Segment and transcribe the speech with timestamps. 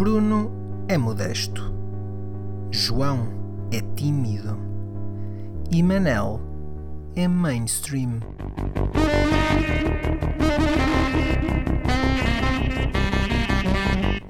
[0.00, 0.50] Bruno
[0.88, 1.74] é modesto.
[2.70, 4.58] João é tímido.
[5.70, 6.40] E Manel
[7.14, 8.18] é mainstream.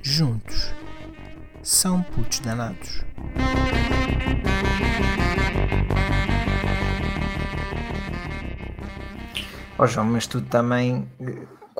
[0.03, 0.75] Juntos
[1.63, 3.05] são putos danados.
[9.79, 11.07] Ó João, mas tu também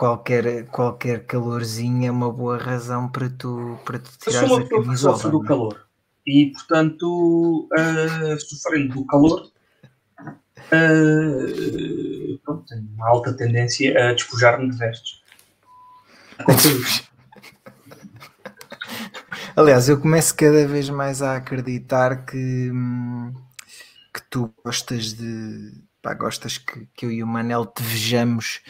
[0.01, 4.57] qualquer, qualquer calorzinho é uma boa razão para tu, para tu Eu tirares sou uma
[4.57, 5.17] a pessoa que camisola.
[5.19, 5.47] sofre do é?
[5.47, 5.87] calor
[6.27, 9.53] e, portanto, eh, sofrendo do calor,
[10.73, 15.23] eh, pronto, tenho uma alta tendência a despojar-me de vestes.
[19.55, 23.35] Aliás, eu começo cada vez mais a acreditar que, hum,
[24.15, 25.73] que tu gostas de.
[26.01, 28.63] Pá, gostas que, que eu e o Manel te vejamos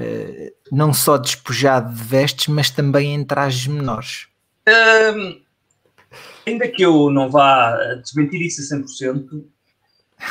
[0.00, 4.28] eh, não só despojado de vestes, mas também em trajes menores.
[4.68, 5.40] Hum,
[6.46, 9.44] ainda que eu não vá desmentir isso a 100%,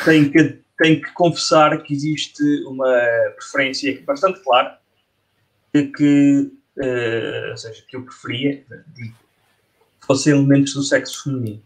[0.06, 2.90] tenho que, tenho que confessar que existe uma
[3.36, 4.78] preferência bastante clara
[5.74, 8.64] de que, eh, ou seja, que eu preferia
[8.96, 9.12] que
[10.06, 11.62] fossem elementos do sexo feminino,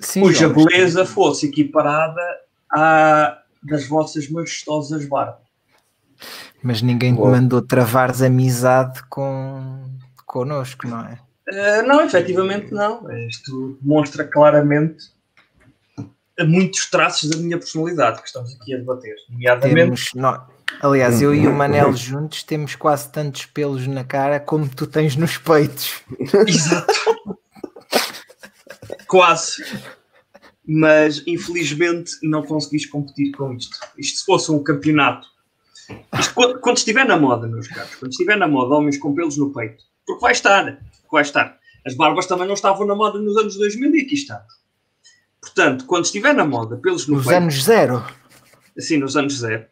[0.00, 2.22] Sim, cuja beleza fosse equiparada
[2.72, 5.47] à das vossas majestosas barbas.
[6.62, 9.84] Mas ninguém te mandou travares amizade com
[10.26, 11.18] connosco, não é?
[11.48, 13.10] Eh, não, efetivamente não.
[13.28, 15.04] Isto demonstra claramente
[16.40, 19.16] muitos traços da minha personalidade que estamos aqui a debater.
[19.30, 20.46] Nomeadamente, Temos, nó-
[20.82, 25.16] aliás, eu e o Manel juntos temos quase tantos pelos na cara como tu tens
[25.16, 26.02] nos peitos.
[26.46, 26.92] Exato.
[29.06, 29.64] Quase.
[30.66, 33.78] Mas infelizmente não conseguis competir com isto.
[33.96, 35.26] Isto se fosse um campeonato.
[36.18, 39.36] Isto, quando, quando estiver na moda, meus caros, quando estiver na moda, homens com pelos
[39.36, 40.78] no peito, porque vai estar,
[41.10, 41.58] vai estar.
[41.86, 44.44] As barbas também não estavam na moda nos anos 2000 e aqui está.
[45.40, 48.04] Portanto, quando estiver na moda, pelos no Nos peito, anos zero.
[48.76, 49.64] assim, nos anos zero,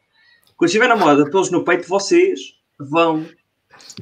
[0.57, 2.41] quando estiver na moda, pelos no peito, vocês
[2.79, 3.27] vão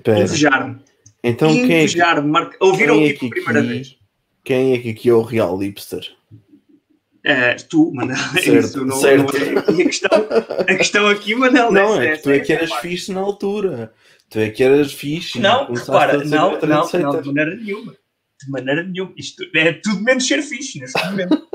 [0.06, 0.80] invejar-me.
[1.22, 2.30] Então quem é, que, invejar-me.
[2.30, 2.56] Marca...
[2.60, 3.98] Ouviram quem é aqui que pela primeira aqui- vez.
[4.44, 6.06] quem é que aqui é o real hipster?
[7.24, 9.32] É, tu, Manel, é Certo, isso, não, certo.
[9.32, 9.82] não é.
[9.82, 10.10] A questão,
[10.60, 12.88] a questão aqui, Manel, Não, é que tu é que eras parte.
[12.88, 13.94] fixe na altura.
[14.28, 15.38] Tu é que eras fixe.
[15.40, 17.92] Não, repara, não, não, não, de maneira nenhuma.
[18.42, 19.12] De maneira nenhuma.
[19.16, 21.48] Isto é tudo menos ser fixe neste momento.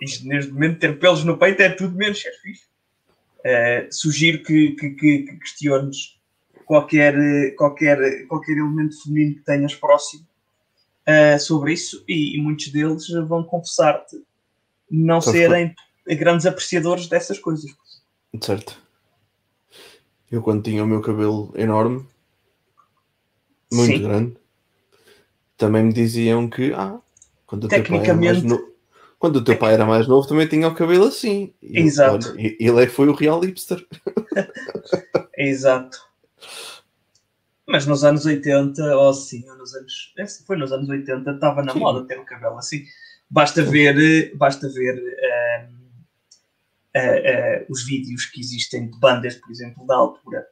[0.00, 2.66] Isto, neste momento, ter pelos no peito é tudo menos ser fixe.
[3.44, 6.18] Eh, sugiro que, que, que, que questiones
[6.64, 7.14] qualquer,
[7.56, 10.26] qualquer, qualquer elemento feminino que tenhas próximo
[11.04, 14.16] eh, sobre isso e, e muitos deles vão confessar-te
[14.94, 15.74] não Só serem
[16.06, 17.70] grandes apreciadores dessas coisas.
[18.40, 18.80] Certo.
[20.30, 22.06] Eu quando tinha o meu cabelo enorme,
[23.72, 24.02] muito Sim.
[24.02, 24.36] grande,
[25.56, 26.98] também me diziam que ah,
[27.46, 28.74] quando o teu pai era mais novo.
[29.18, 31.54] Quando o teu pai era mais novo também tinha o cabelo assim.
[31.62, 32.30] E, Exato.
[32.30, 33.86] olha, ele é que foi o real hipster.
[35.38, 35.98] Exato.
[37.66, 40.12] Mas nos anos 80, ou sim, ou nos anos.
[40.18, 41.78] é, Foi nos anos 80, estava na Sim.
[41.78, 42.84] moda ter o cabelo assim.
[43.30, 45.68] Basta ver, eh, basta ver eh,
[46.94, 50.46] eh, os vídeos que existem de bandas, por exemplo, da altura,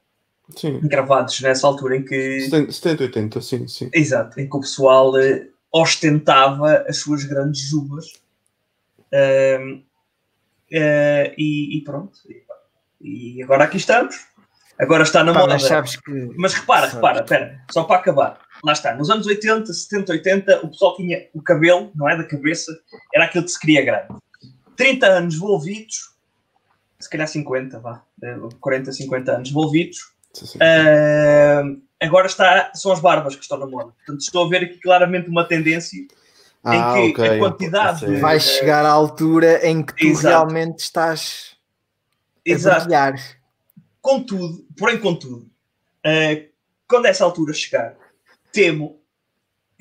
[0.56, 0.80] Sim.
[0.80, 2.40] gravados nessa altura em que.
[2.40, 3.90] 70, 70, 80, sim, sim.
[3.92, 5.12] Exato, em que o pessoal
[5.72, 8.20] ostentava as suas grandes jubas.
[9.12, 9.82] Ehm,
[10.70, 12.18] eh, e, e pronto.
[13.00, 14.16] E, agora aqui estamos.
[14.78, 15.58] Agora está na Pá, moda.
[15.58, 16.30] mas que.
[16.36, 16.94] Mas repara, Sabes.
[16.94, 18.40] repara, espera, só para acabar.
[18.64, 22.22] Lá está, nos anos 80, 70, 80, o pessoal tinha o cabelo, não é da
[22.24, 22.70] cabeça,
[23.12, 24.08] era aquilo que se queria grande.
[24.76, 26.12] 30 anos envolvidos,
[27.00, 29.98] se calhar 50, vá, eh, 40, 50 anos envolvidos,
[30.32, 30.58] sim, sim.
[30.60, 31.62] eh,
[32.00, 33.92] agora está, são as barbas que estão na moda.
[33.96, 36.06] Portanto, estou a ver aqui claramente uma tendência
[36.62, 40.28] Ah, em que ok, a quantidade de- Vai chegar à altura em que tu Exato.
[40.28, 41.56] realmente estás
[42.48, 43.14] a brilhar.
[44.00, 45.48] Contudo, porém, contudo,
[46.04, 46.46] eh,
[46.88, 47.96] quando essa altura chegar,
[48.52, 49.00] temo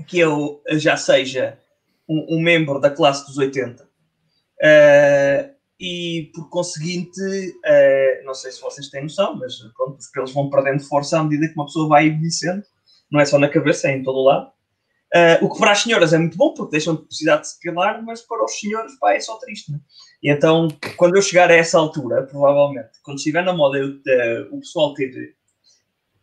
[0.08, 1.60] que eu já seja
[2.08, 3.88] um, um membro da classe dos 80
[4.62, 7.20] eh, e, por conseguinte,
[7.66, 11.24] eh, não sei se vocês têm noção, mas pronto, os pelos vão perdendo força à
[11.24, 12.64] medida que uma pessoa vai envelhecendo,
[13.12, 14.52] não é só na cabeça, é em todo o lado.
[15.14, 17.60] Eh, o que para as senhoras é muito bom, porque deixam de precisar de se
[17.60, 19.72] depilar, mas para os senhores pá, é só triste.
[19.72, 19.82] Não é?
[20.24, 24.00] E então, quando eu chegar a essa altura, provavelmente, quando estiver na moda eu,
[24.52, 25.36] o pessoal ter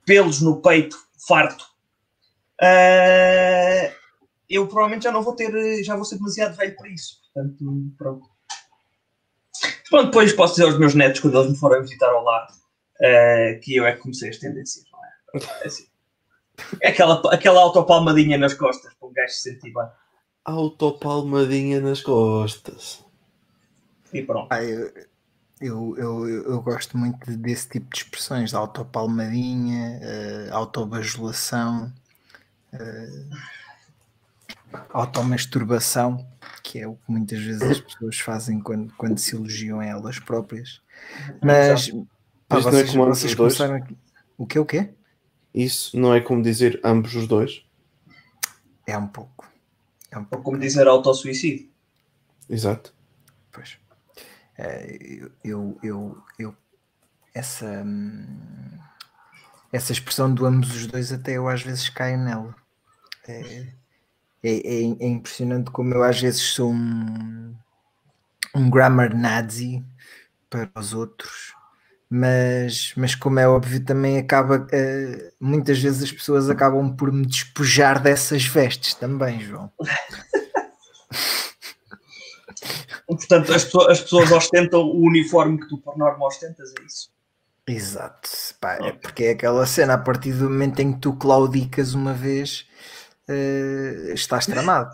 [0.07, 0.97] pelos no peito
[1.27, 1.67] farto,
[2.61, 3.93] eh,
[4.49, 7.21] eu provavelmente já não vou ter, já vou ser demasiado velho para isso.
[7.33, 7.65] Portanto,
[7.97, 8.27] pronto.
[9.91, 12.47] Pronto, depois posso dizer aos meus netos, quando eles me forem visitar ao lar,
[13.01, 15.63] eh, que eu é que comecei as tendências, não é?
[15.63, 15.87] É assim.
[16.83, 19.87] É aquela, aquela autopalmadinha nas costas para um gajo se sentir bem.
[20.45, 23.05] Autopalmadinha nas costas.
[24.13, 24.49] E pronto.
[24.51, 24.93] Ah, eu,
[25.61, 31.93] eu, eu, eu, gosto muito desse tipo de expressões, de autopalmadinha, uh, autobajulação,
[32.75, 33.37] uh,
[34.91, 36.27] automasturbação,
[36.63, 40.19] que é o que muitas vezes as pessoas fazem quando, quando se elogiam a elas
[40.19, 40.81] próprias.
[41.43, 41.91] Mas,
[42.49, 43.57] pá, Isto não é vocês, como ambos vocês os dois?
[43.57, 43.97] começaram aqui.
[44.37, 44.91] O que o quê?
[45.55, 47.65] Isso não é como dizer ambos os dois?
[48.87, 49.51] É um pouco.
[50.11, 50.45] É um Ou pouco.
[50.45, 51.69] como dizer autossuicídio.
[52.49, 52.95] Exato.
[53.53, 53.79] Pois.
[54.57, 56.57] Eh, eu, eu, eu,
[57.35, 58.79] essa, hum,
[59.73, 62.55] essa expressão do ambos os dois, até eu às vezes caio nela.
[63.27, 63.67] É,
[64.43, 67.55] é, é- é impressionante como eu às vezes sou um,
[68.55, 69.85] um grammar nazi
[70.49, 71.53] para os outros,
[72.09, 74.67] mas, mas como é óbvio, também acaba.
[74.73, 79.71] eh, muitas vezes as pessoas acabam por me despojar dessas vestes também, João.
[83.07, 87.11] Portanto, as pessoas ostentam o uniforme que tu por norma ostentas, é isso.
[87.69, 88.29] Exato,
[88.61, 92.15] pá, é porque é aquela cena, a partir do momento em que tu claudicas uma
[92.15, 92.67] vez,
[93.29, 94.91] eh, estás tramado.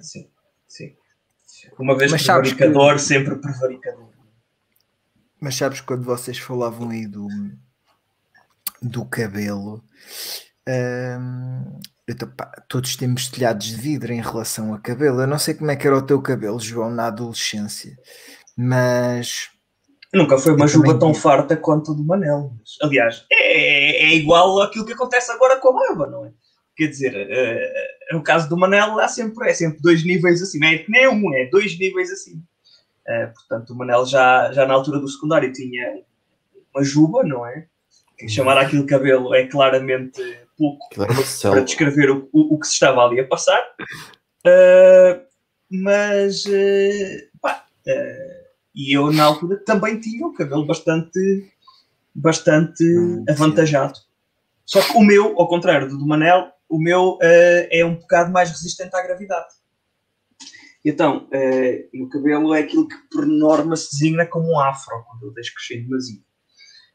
[0.00, 0.28] Sim,
[0.68, 0.94] sim.
[1.78, 4.08] Uma vez Mas prevaricador, sempre prevaricador.
[5.40, 7.26] Mas sabes quando vocês falavam aí do,
[8.82, 9.82] do cabelo,
[12.06, 15.20] eu tô- pá, todos temos telhados de vidro em relação a cabelo.
[15.22, 17.96] Eu não sei como é que era o teu cabelo, João, na adolescência,
[18.56, 19.48] mas
[20.12, 22.52] Nunca foi uma juba tão farta quanto a do Manel.
[22.58, 26.30] Mas, aliás, é, é igual àquilo que acontece agora com a barba, não é?
[26.76, 30.66] Quer dizer, eh, no caso do Manel, há sempre, é sempre dois níveis acima.
[30.66, 32.42] É que nem um, é dois níveis acima.
[33.08, 36.02] Eh, portanto, o Manel já, já na altura do secundário tinha
[36.74, 37.66] uma juba, não é?
[38.18, 40.20] Que chamar aquilo cabelo é claramente
[40.56, 43.60] pouco uma para descrever o, o, o que se estava ali a passar.
[44.46, 45.24] Uh,
[45.70, 48.45] mas, uh, pá, uh,
[48.76, 51.50] e eu na altura também tinha o cabelo bastante,
[52.14, 53.32] bastante Hum, sim.
[53.32, 53.98] avantajado.
[54.64, 57.18] Só que o meu, ao contrário do do Manel, o meu uh,
[57.70, 59.46] é um bocado mais resistente à gravidade.
[60.84, 65.24] Então, uh, o cabelo é aquilo que por norma se designa como um afro, quando
[65.24, 66.22] eu deixo crescer demasiado.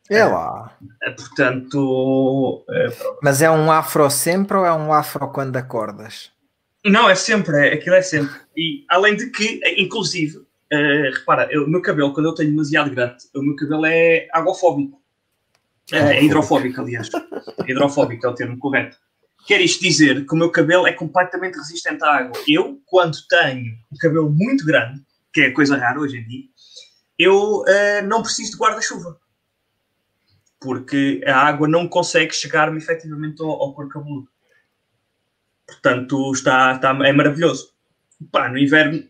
[0.10, 0.78] é lá.
[0.81, 6.31] Uh, portanto, uh, Mas é um afro sempre ou é um afro quando acordas?
[6.86, 8.33] Não, é sempre, é, aquilo é sempre.
[8.57, 12.50] E além de que, eh, inclusive, eh, repara, eu- o meu cabelo, quando eu tenho
[12.51, 15.01] demasiado grande, o meu cabelo é aguafóbico.
[15.91, 17.09] Eh, É hidrofóbico, aliás.
[17.68, 18.97] hidrofóbico é o termo correto.
[19.47, 22.39] Quer isto dizer que o meu cabelo é completamente resistente à água.
[22.47, 25.01] Eu, quando tenho um cabelo muito grande,
[25.33, 26.44] que é coisa rara hoje em dia,
[27.18, 29.19] eu eh, não preciso de guarda-chuva.
[30.59, 34.27] Porque a água não consegue chegar-me efetivamente ao, ao couro cabeludo.
[35.65, 37.71] Portanto, está, está, é maravilhoso.
[38.31, 39.03] Pá, no inverno.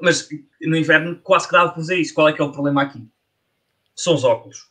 [0.00, 0.28] Mas
[0.60, 2.14] no inverno quase que dava para fazer isso.
[2.14, 3.06] Qual é que é o problema aqui?
[3.94, 4.70] São os óculos.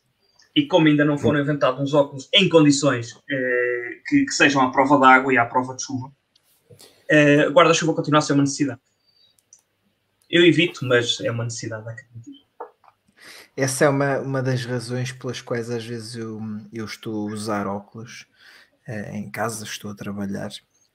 [0.55, 4.71] E como ainda não foram inventados uns óculos em condições eh, que, que sejam à
[4.71, 6.11] prova da água e à prova de chuva,
[7.07, 8.81] eh, guarda-chuva continua a ser uma necessidade.
[10.29, 12.37] Eu evito, mas é uma necessidade, acredito.
[13.55, 16.41] Essa é uma, uma das razões pelas quais às vezes eu,
[16.73, 18.25] eu estou a usar óculos
[18.87, 20.49] eh, em casa, estou a trabalhar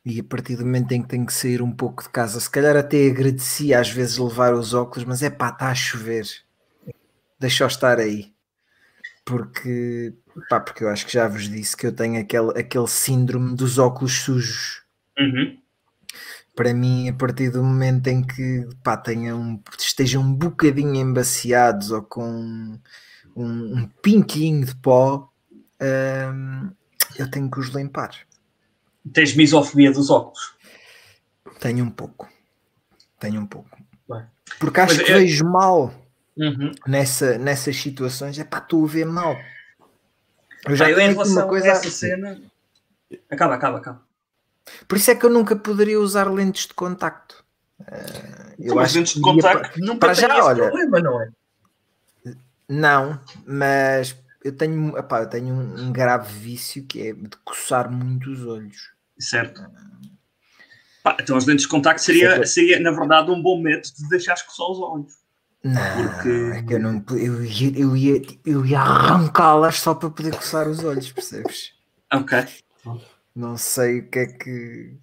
[0.05, 2.51] e a partir do momento em que tenho que sair um pouco de casa, se
[2.51, 6.27] calhar até agradecia às vezes levar os óculos, mas é pá, está a chover,
[7.39, 8.33] deixa-o estar aí.
[9.25, 10.13] Porque,
[10.49, 13.79] pá, porque eu acho que já vos disse que eu tenho aquele, aquele síndrome dos
[13.79, 14.83] óculos sujos.
[15.17, 15.59] Uhum.
[16.57, 21.93] Para mim, a partir do momento em que pá, tenham, um, estejam um bocadinho embaciados
[21.93, 22.79] ou com
[23.37, 25.31] um, um pinguinho de pó,
[25.81, 26.71] hum,
[27.17, 28.11] eu tenho que os limpar.
[29.13, 30.55] Tens misofobia dos óculos.
[31.61, 32.29] Tenho um pouco.
[33.19, 33.71] Tenho um pouco.
[34.09, 34.25] Bem.
[34.59, 35.95] Porque acho Mas que eu- vejo mal
[36.37, 36.73] Uhum.
[36.87, 38.39] nessa, nessas situações.
[38.39, 39.37] É pá, estou a ver mal.
[40.67, 41.67] Eu Já já eu, em relação uma coisa.
[41.69, 42.41] a essa cena.
[43.31, 44.03] Acaba, acaba, acaba.
[44.87, 47.45] Por isso é que eu nunca poderia usar lentes de contacto.
[47.87, 50.63] Eh, eu Mas acho lentes de contacto nunca para já, olha.
[50.71, 51.29] problema, não é?
[52.69, 57.91] Não, mas eu tenho, epá, eu tenho um, um grave vício que é de coçar
[57.91, 58.92] muito os olhos.
[59.19, 59.63] Certo.
[61.03, 64.35] Pá, então as lentes de contacto seria, seria, na verdade, um bom método de deixar
[64.45, 65.13] coçar os olhos.
[65.65, 70.11] Não, Porque- é que eu não eu ia, eu ia, eu ia arrancá-las só para
[70.11, 71.73] poder coçar os olhos, percebes?
[72.13, 72.39] Ok.
[73.35, 74.97] Não sei o que é que.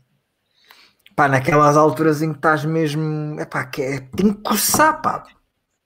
[1.15, 3.39] Pá, naquelas alturas em que estás mesmo.
[3.39, 5.25] Epá, que é, tem que coçar, pá.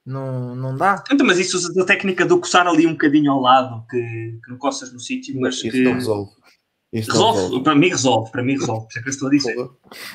[0.05, 1.01] Não, não dá.
[1.11, 3.99] Então, mas isso usa a técnica do coçar ali um bocadinho ao lado, que,
[4.43, 5.81] que não coças no sítio, mas Isso que...
[5.83, 6.31] não resolve.
[6.93, 9.31] Isso Resolve, para mim resolve, para mim resolve, por isso é que eu estou a
[9.31, 9.69] dizer.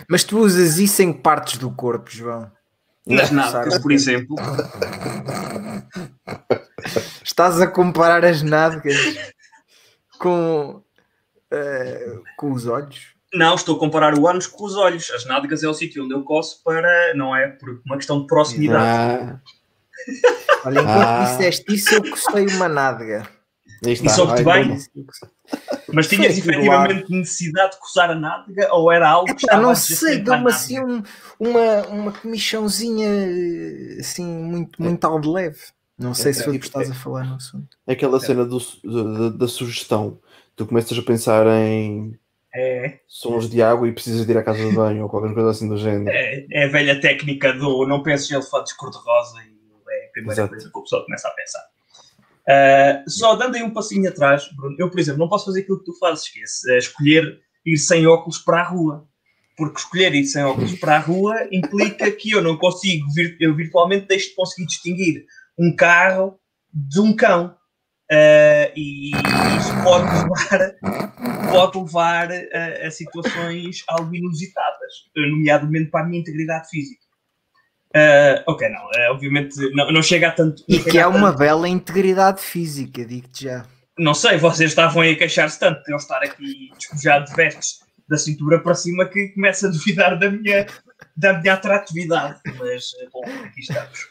[0.08, 2.50] Mas tu usas isso em partes do corpo, João?
[3.04, 4.36] Nas nádegas, por exemplo.
[7.24, 8.96] Estás a comparar as nádegas
[10.18, 10.82] com,
[11.50, 13.14] eh, com os olhos?
[13.34, 15.10] Não, estou a comparar o ânus com os olhos.
[15.10, 17.48] As nádegas é o sítio onde eu coço para, não é?
[17.48, 18.84] Por uma questão de proximidade.
[18.84, 19.40] Ah,
[20.64, 21.24] Olha, enquanto Ah.
[21.24, 23.28] disseste isso, eu cocei uma nádega.
[23.82, 24.06] Está.
[24.06, 24.78] E soube-te bem?
[25.92, 30.18] Mas tinhas efetivamente necessidade de coçar a nádega ou era algo que estava não sei,
[30.18, 31.02] deu-me assim um-
[31.40, 33.08] uma, uma comichãozinha
[34.00, 35.58] assim, muito, muito ao de leve.
[35.98, 37.76] Não sei se foi o que estás a falar no assunto.
[37.86, 40.18] É Aquela cena do, da, da sugestão.
[40.54, 42.16] Tu começas a pensar em
[42.54, 45.50] É, sons de água e precisas de ir à casa de banho ou qualquer coisa
[45.50, 46.08] assim do género.
[46.08, 50.32] é, é a velha técnica do não penses em elefantes cor-de-rosa e é a primeira
[50.34, 50.48] Exato.
[50.50, 51.60] coisa que o pessoal começa a pensar.
[52.48, 55.80] Ah, só dando aí um passinho atrás, Bruno, eu, por exemplo, não posso fazer aquilo
[55.80, 59.06] que tu fazes, que é é escolher ir sem óculos para a rua.
[59.56, 63.06] Porque escolher ir sem óculos para a rua implica que eu não consigo,
[63.40, 65.26] eu virtualmente deixo de conseguir distinguir
[65.58, 66.38] um carro
[66.72, 67.54] de um cão.
[68.10, 70.74] Ah, e isso pode levar,
[71.50, 77.07] pode levar a, a situações algo inusitadas, nomeadamente para a minha integridade física.
[77.94, 80.62] Ah, ok, não, ah, obviamente não, não chega a tanto.
[80.68, 81.38] E que chega é uma tanto.
[81.38, 83.66] bela integridade física, digo-te já.
[83.98, 87.80] Não sei, vocês estavam aí a queixar-se tanto de eu estar aqui despojado de vestes
[88.08, 90.66] da cintura para cima que começo a duvidar da minha,
[91.16, 92.40] da minha atratividade.
[92.58, 94.08] Mas, eh, bom, aqui estamos.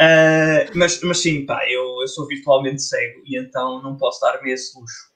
[0.00, 4.52] Ah, mas, mas sim, pá, eu, eu sou virtualmente cego e então não posso dar-me
[4.52, 5.08] esse luxo.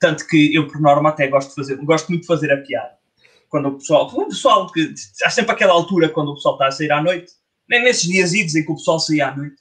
[0.00, 3.01] Tanto que eu, por norma, até gosto de fazer, gosto muito de fazer a piada.
[3.52, 6.70] Quando o pessoal, o pessoal que há sempre aquela altura quando o pessoal está a
[6.70, 7.32] sair à noite,
[7.68, 9.56] nem nesses dias idos em que o pessoal saía à noite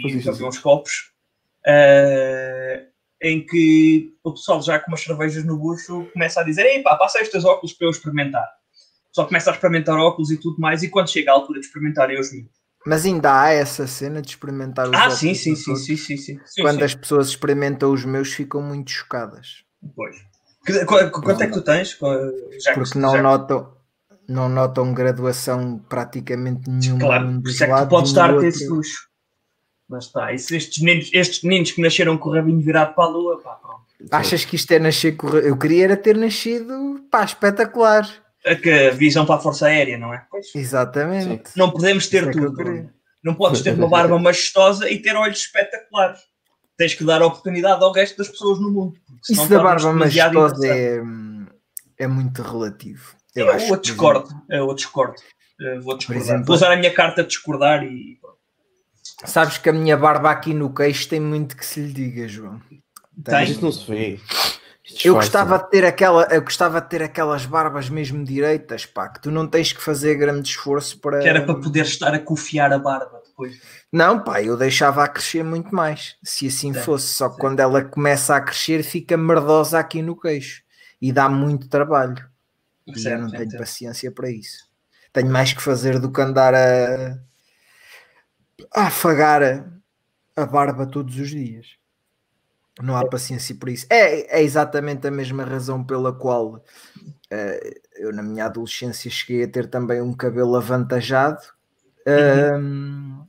[0.00, 0.92] Pois e bebia uns copos,
[1.66, 2.84] ah,
[3.20, 6.94] em que o pessoal já com umas cervejas no bucho começa a dizer: Ei pá,
[6.94, 8.46] passa estes óculos para eu experimentar.
[9.06, 11.66] O pessoal começa a experimentar óculos e tudo mais, e quando chega a altura de
[11.66, 12.46] experimentarem os meus.
[12.86, 16.16] Mas ainda há essa cena de experimentar os Ah, óculos sim, sim, sim, sim, sim,
[16.16, 16.40] sim.
[16.44, 16.84] sim, Quando sim.
[16.84, 19.64] as pessoas experimentam os meus, ficam muito chocadas.
[19.96, 20.16] Pois.
[20.66, 21.96] Que- Quanto é que tu tens?
[22.62, 23.72] Já que- Porque não já- notam,
[24.28, 27.00] não notam graduação praticamente nenhuma.
[27.00, 28.44] Claro, por isso é que tu podes e outro.
[28.46, 29.06] esse luxo.
[29.88, 33.04] Mas está, e se estes meninos, estes meninos que nasceram com o rabinho virado para
[33.04, 33.86] a lua, pá, pronto.
[34.10, 35.28] Achas que isto é nascer com...
[35.28, 38.06] Eu queria era ter nascido, pá, espetacular.
[38.44, 40.26] É que a visão para a Força Aérea, não é?
[40.30, 40.46] Pois.
[40.54, 41.50] Exatamente.
[41.56, 42.90] Não podemos ter é tudo.
[43.22, 46.20] Não podes ter uma barba majestosa e ter olhos espetaculares.
[46.76, 48.98] Tens que dar oportunidade ao resto das pessoas no mundo.
[49.28, 51.02] Isso da barba demasiado majestosa é,
[51.98, 53.14] é muito relativo.
[53.34, 54.28] Eu, acho eu que, discordo.
[54.50, 55.14] Eu discordo.
[55.58, 56.22] Eu vou discordar.
[56.22, 58.18] exemplo- vou usar a minha carta de discordar e.
[59.24, 62.60] Sabes que a minha barba aqui no queixo tem muito que se lhe diga, João.
[63.24, 63.44] Tem?
[63.44, 64.20] isso não se vê.
[64.84, 69.08] Isto Eu gostava de ter aquela, eu gostava de ter aquelas barbas mesmo direitas, pá,
[69.08, 71.20] que tu não tens que fazer grande esforço para.
[71.20, 73.60] Que era para poder estar a cofiar a barba depois.
[73.92, 77.12] Não, pá, eu deixava a crescer muito mais, se assim Certo, fosse.
[77.12, 80.62] Só que quando ela começa a crescer, fica merdosa aqui no queixo
[81.00, 82.26] e dá muito trabalho.
[82.86, 84.66] E eu não tenho paciência para isso.
[85.12, 87.18] Tenho mais que fazer do que andar a,
[88.74, 89.64] a afagar a,
[90.36, 91.76] a barba todos os dias.
[92.80, 93.86] Não há paciência por isso.
[93.88, 96.62] É, é exatamente a mesma razão pela qual
[97.30, 101.40] eh, eu, na minha adolescência, cheguei a ter também um cabelo avantajado.
[102.06, 103.26] Ahm,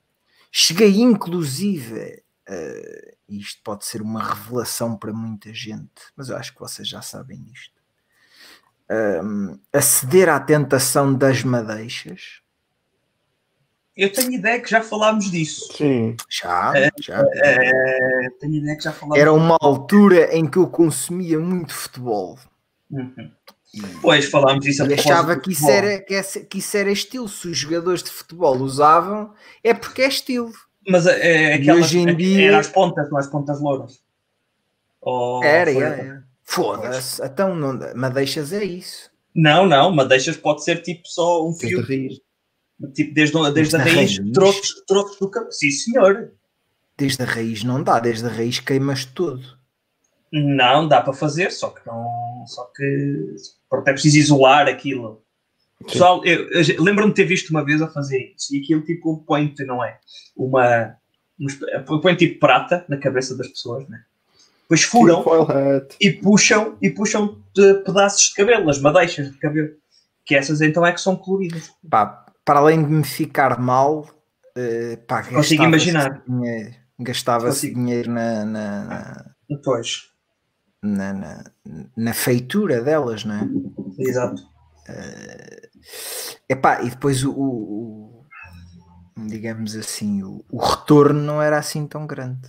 [0.52, 6.60] cheguei, inclusive, eh, isto pode ser uma revelação para muita gente, mas eu acho que
[6.60, 7.40] vocês já sabem
[9.74, 12.42] a ceder à tentação das madeixas.
[13.96, 15.74] Eu tenho ideia que já falámos disso.
[15.74, 16.16] Sim.
[16.30, 17.20] Já, já.
[17.44, 22.38] Eh, tenho ideia que já falámos Era uma altura em que eu consumia muito futebol.
[22.92, 23.32] Uhum.
[24.02, 27.28] Pois, falámos disso a achava que isso, era, que, esse- que isso era estilo.
[27.28, 29.34] Se os jogadores de futebol usavam,
[29.64, 30.52] é porque é estilo.
[30.88, 34.00] Mas é, E aquelas, hoje em é- dia- era as pontas, não as pontas louras.
[35.02, 36.24] Ou Era, era, era.
[36.44, 37.22] Foda-se.
[37.24, 39.12] Então, não, madeixas é isso.
[39.36, 42.24] Não, não, madeixas pode ser tipo só um fio, tipo
[43.14, 44.32] desde, desde a raiz, raiz.
[44.34, 45.52] trocos, trocos do cabelo.
[45.52, 46.32] Sim, senhor.
[46.98, 49.58] Desde a raiz não dá, desde a raiz queimas tudo.
[50.32, 52.06] Não, dá para fazer, só que não.
[52.48, 53.36] Só que
[53.70, 55.22] pronto, é preciso isolar aquilo.
[55.86, 59.24] Pessoal, eu, eu lembro-me de ter visto uma vez a fazer isso e aquilo tipo
[59.28, 60.00] põe-te, não é?
[60.36, 60.96] Uma.
[61.40, 64.02] uma- Põe tipo prata na cabeça das pessoas, né?
[64.64, 65.96] Depois furam Foil hat.
[66.02, 69.70] e puxam e puxam de pedaços de cabelo, as madeixas de cabelo.
[70.26, 71.72] Que essas então é que são coloridas.
[71.90, 74.10] Pá, para além de me ficar mal,
[74.58, 76.24] eh, pá, Consigo gastava-se imaginar.
[76.28, 80.10] dinheiro- Gastava-se dinheiro na, na- na- Depois.
[80.82, 81.44] Na, na,
[81.96, 83.48] na feitura delas, não é?
[84.00, 84.42] Exato.
[84.88, 85.68] Uh,
[86.48, 88.26] epá, e depois o, o,
[89.18, 92.48] o digamos assim, o, o, retorno não era assim tão grande.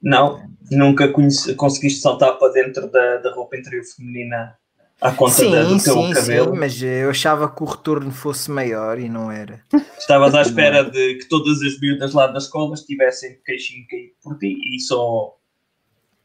[0.00, 4.56] Não, nunca conheci, conseguiste saltar para dentro da, da roupa interior feminina
[5.00, 6.52] à conta sim, da, do teu sim, cabelo.
[6.52, 9.62] Sim, mas eu achava que o retorno fosse maior e não era.
[9.98, 14.38] Estavas à espera de que todas as miúdas lá das escolas tivessem queixinho caído por
[14.38, 15.34] ti e só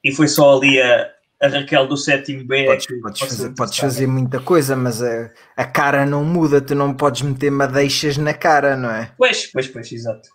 [0.03, 1.09] e foi só ali a,
[1.43, 2.65] a Raquel do sétimo B.
[2.65, 6.73] Podes, é podes fazer, podes fazer muita coisa, mas a, a cara não muda, tu
[6.73, 9.11] não podes meter madeixas na cara, não é?
[9.17, 10.29] Pois, pois, pois, exato.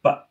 [0.00, 0.24] Pá.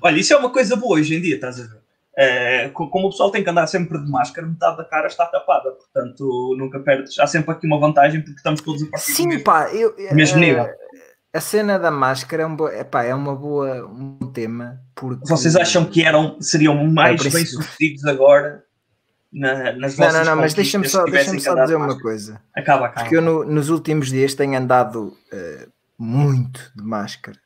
[0.00, 1.82] Olha, isso é uma coisa boa hoje em dia, estás a ver?
[2.16, 5.72] É, como o pessoal tem que andar sempre de máscara, metade da cara está tapada,
[5.72, 7.18] portanto nunca perdes.
[7.18, 9.96] Há sempre aqui uma vantagem porque estamos todos a partir Sim, do mesmo, pá, eu,
[10.12, 10.68] mesmo nível.
[11.32, 12.68] A cena da máscara é, um bo...
[12.68, 14.78] Epá, é uma boa um tema.
[14.94, 15.26] Porque...
[15.26, 18.62] Vocês acham que eram, seriam mais bem sucedidos agora
[19.32, 22.40] na, nas Não, não, não, mas deixa-me só, deixa só dizer uma coisa.
[22.54, 23.00] Acaba, acaba.
[23.00, 27.38] Porque eu no, nos últimos dias tenho andado uh, muito de máscara.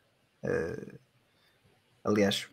[0.42, 0.98] Uh,
[2.04, 2.48] aliás,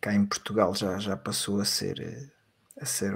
[0.00, 2.30] cá em Portugal já, já passou a ser, eh,
[2.80, 3.14] a ser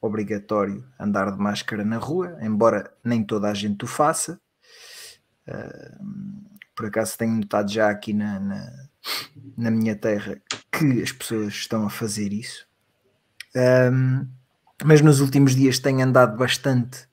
[0.00, 4.38] obrigatório andar de máscara na rua, embora nem toda a gente o faça.
[5.48, 8.72] Uh, por acaso tenho notado já aqui na, na,
[9.56, 10.38] na, minha terra
[10.70, 12.66] que as pessoas estão a fazer isso.
[13.56, 14.28] Um,
[14.84, 17.08] mas nos últimos dias tenho andado bastante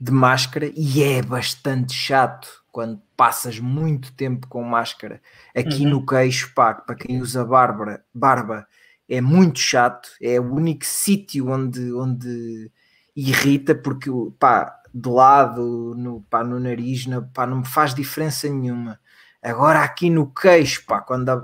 [0.00, 5.20] de máscara e é bastante chato quando passas muito tempo com máscara
[5.54, 5.90] aqui uhum.
[5.90, 8.66] no queixo, pá, para quem usa barba, barba
[9.08, 12.70] é muito chato, é o único sítio onde, onde
[13.14, 18.48] irrita porque pá, de lado, no, pá, no nariz, no, pá, não me faz diferença
[18.48, 18.98] nenhuma.
[19.42, 21.42] Agora aqui no queixo, pá, quando dá,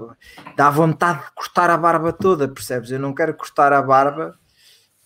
[0.56, 2.90] dá vontade de cortar a barba toda, percebes?
[2.90, 4.38] Eu não quero cortar a barba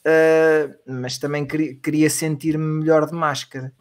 [0.07, 3.73] uh, mas também queria, queria sentir-me melhor de máscara.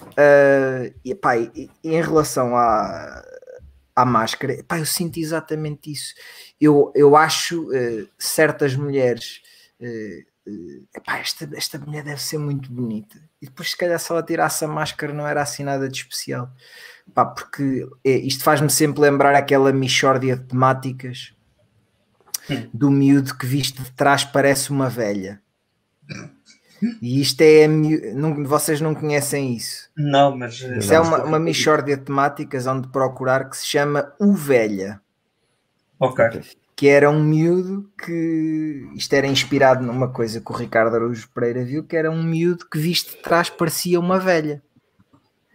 [0.00, 3.24] Uh, e, pá, e, e, em relação à,
[3.94, 6.14] à máscara, pá, eu sinto exatamente isso.
[6.60, 9.42] Eu, eu acho uh, certas mulheres,
[10.94, 13.16] epá, esta, esta mulher deve ser muito bonita.
[13.40, 16.50] E depois, se calhar, se ela tirasse a máscara, não era assim nada de especial.
[17.14, 21.36] Pá, porque é, isto faz-me sempre lembrar aquela mixórdia de temáticas
[22.72, 25.42] do miúdo que visto de trás parece uma velha.
[27.00, 27.66] E isto é.
[27.66, 29.88] Não, vocês não conhecem isso?
[29.96, 30.60] Não, mas.
[30.60, 35.00] Isso é uma, uma mixórdia de temáticas onde procurar que se chama O Velha.
[35.98, 36.42] Ok.
[36.74, 38.88] Que era um miúdo que.
[38.94, 42.66] Isto era inspirado numa coisa que o Ricardo Araújo Pereira viu, que era um miúdo
[42.70, 44.62] que visto de trás parecia uma velha.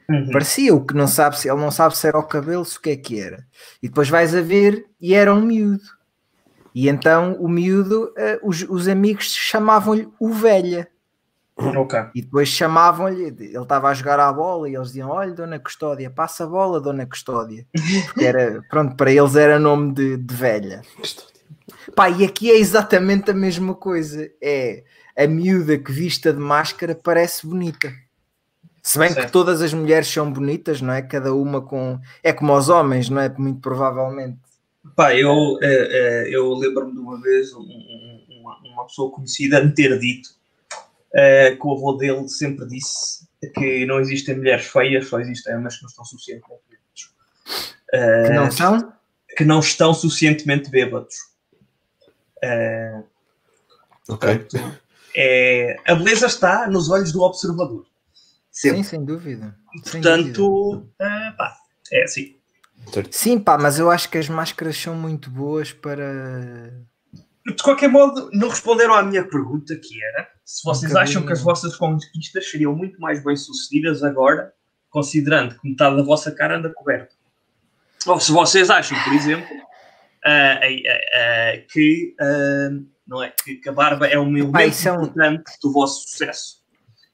[0.09, 0.29] Uhum.
[0.31, 2.81] Parecia o que não sabe se ele não sabe se era o cabelo, se o
[2.81, 3.45] que é que era.
[3.81, 5.83] E depois vais a ver e era um miúdo.
[6.73, 10.87] E então o miúdo, uh, os, os amigos chamavam-lhe o velha.
[11.57, 12.03] Okay.
[12.15, 16.09] E depois chamavam-lhe, ele estava a jogar a bola e eles diziam: Olha, Dona Custódia,
[16.09, 17.67] passa a bola, Dona Custódia.
[18.05, 20.81] Porque era, pronto, para eles era nome de, de velha.
[21.95, 24.29] Pá, e aqui é exatamente a mesma coisa.
[24.41, 24.83] É
[25.15, 27.93] a miúda que vista de máscara parece bonita.
[28.81, 29.27] Se bem certo.
[29.27, 31.01] que todas as mulheres são bonitas, não é?
[31.01, 31.99] Cada uma com.
[32.23, 33.29] É como os homens, não é?
[33.37, 34.39] Muito provavelmente.
[34.95, 39.99] Pá, eu, eh, eh, eu lembro-me de uma vez uma, uma pessoa conhecida me ter
[39.99, 40.40] dito
[41.13, 45.77] uh, que o avô dele sempre disse que não existem mulheres feias, só existem mas
[45.77, 47.13] que não estão suficientemente bêbados.
[47.93, 48.93] Uh, que não são?
[49.37, 51.15] Que não estão suficientemente bêbados.
[52.43, 53.03] Uh,
[54.09, 54.39] ok.
[54.39, 54.79] Portanto,
[55.15, 57.85] é, a beleza está nos olhos do observador.
[58.51, 58.77] Sempre.
[58.77, 59.55] Sim, sem dúvida.
[59.83, 61.55] Portanto, uh, pá,
[61.91, 62.35] é assim.
[63.09, 66.73] Sim, pá, mas eu acho que as máscaras são muito boas para.
[67.45, 71.31] De qualquer modo, não responderam à minha pergunta, que era se vocês um acham que
[71.31, 74.53] as vossas conquistas seriam muito mais bem sucedidas agora,
[74.89, 77.15] considerando que metade da vossa cara anda coberta.
[78.05, 82.13] Ou se vocês acham, por exemplo, uh, uh, uh, que,
[83.07, 85.03] não é, que, que, a barba é um elemento é um...
[85.05, 86.61] importante do vosso sucesso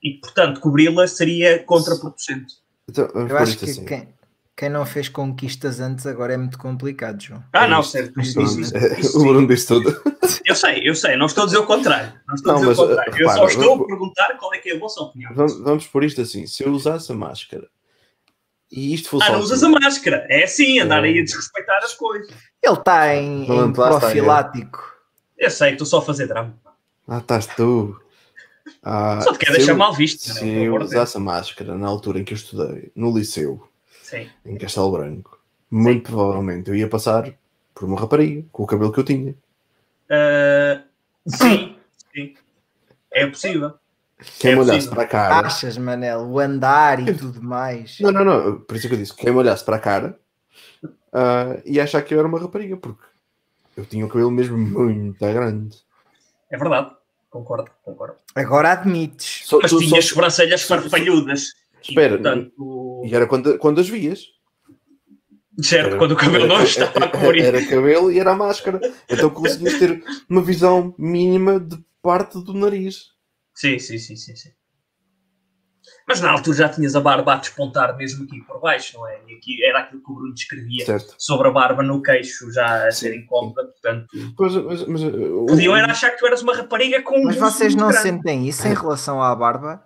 [0.02, 2.56] e que, portanto, cobri-la seria contraproducente.
[2.90, 3.86] Então, eu acho que assim.
[3.86, 4.08] quem,
[4.58, 7.44] quem não fez conquistas antes agora é muito complicado, João.
[7.54, 8.16] Ah, é não, certo.
[9.14, 10.02] O Bruno disse tudo.
[10.44, 12.12] Eu sei, eu sei, não estou a dizer o contrário.
[12.28, 13.14] Não estou não, a dizer mas, o contrário.
[13.14, 15.32] Repara, eu só estou vamos, a perguntar qual é que é a vossa opinião.
[15.36, 17.68] Vamos, vamos por isto assim: se eu usasse a máscara
[18.72, 19.28] e isto fosse.
[19.28, 20.26] Ah, não usas a máscara.
[20.28, 22.34] É assim, andar aí a desrespeitar as coisas.
[22.64, 24.92] Ele está em, em profilático.
[25.38, 26.58] Eu sei, estou só a fazer drama.
[27.08, 27.96] Ah, estás tu.
[28.82, 30.22] Ah, só te quer deixar eu, mal visto.
[30.22, 33.70] Se não, eu usasse a máscara na altura em que eu estudei, no liceu
[34.10, 34.30] Sim.
[34.46, 35.38] em Castelo Branco,
[35.70, 36.14] muito Sim.
[36.16, 37.30] provavelmente eu ia passar
[37.76, 39.32] por uma rapariga com o cabelo que eu tinha.
[40.10, 40.82] Uh,
[41.28, 41.76] sim,
[42.16, 42.34] sim.
[43.12, 43.74] É possível.
[44.40, 44.96] Quem É me olhasse possível.
[44.96, 45.48] para a cara.
[45.48, 48.00] Achas, Manel, o andar e tudo mais.
[48.00, 48.60] Não, não, não.
[48.62, 49.14] Por isso é que eu disse.
[49.14, 50.18] Quem me olhasse para a cara
[51.14, 53.04] ah, ia achar que eu era uma rapariga, porque
[53.76, 55.78] eu tinha o cabelo mesmo muito grande.
[56.50, 56.96] É verdade.
[57.30, 58.16] Concordo, concordo.
[58.34, 59.44] Agora admites.
[59.46, 61.54] Só- Mas tu- tinha as só- sobrancelhas farfalhudas.
[61.88, 64.22] E, Espera, portanto, E era quando, quando as vias.
[65.62, 67.42] certo, Era- quando o cabelo não era- estava a era- cobrir.
[67.44, 68.80] Era cabelo e era a máscara.
[69.10, 73.06] Então conseguias ter uma visão mínima de parte do nariz.
[73.56, 74.50] Sim, sim, sim, sim, sim.
[76.08, 79.20] Mas na altura já tinhas a barba a despontar mesmo aqui por baixo, não é?
[79.28, 81.16] E aqui era aquilo que o Bruno descrevia Certo.
[81.18, 84.08] sobre a barba no queixo já a ser incómoda, portanto.
[84.38, 85.02] Pois, mas, mas,
[85.50, 88.04] Podiam era achar que tu eras uma rapariga com um Mas buço vocês não grande.
[88.04, 89.84] sentem isso em relação à barba?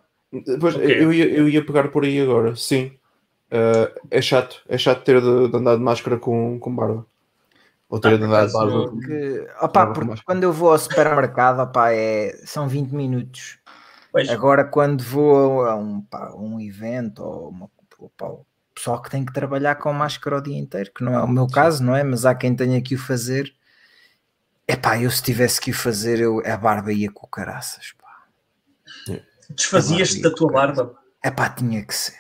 [0.60, 1.04] Pois, Ok.
[1.04, 2.98] eu, ia, eu ia pegar por aí agora, sim.
[3.52, 7.06] Uh, é chato, é chato ter de, de andar de máscara com, com barba.
[7.90, 8.88] Ou ter Ah, de andar de barba.
[8.90, 13.60] Porque, opá, Barba com porque quando eu vou ao supermercado, opá, é, são 20 minutos.
[14.10, 19.10] Pois, Agora, quando vou a um, pá, um evento ou uma, opá, o pessoal que
[19.10, 21.94] tem que trabalhar com máscara o dia inteiro, que não é o meu caso, não
[21.94, 22.04] é?
[22.04, 23.54] Mas há quem tenha que o fazer.
[24.68, 27.94] Epá, eu se tivesse que o fazer, eu, a barba ia com caraças.
[29.52, 29.56] Pá.
[29.56, 32.20] desfazias-te da tua barba, Epá, tinha que ser.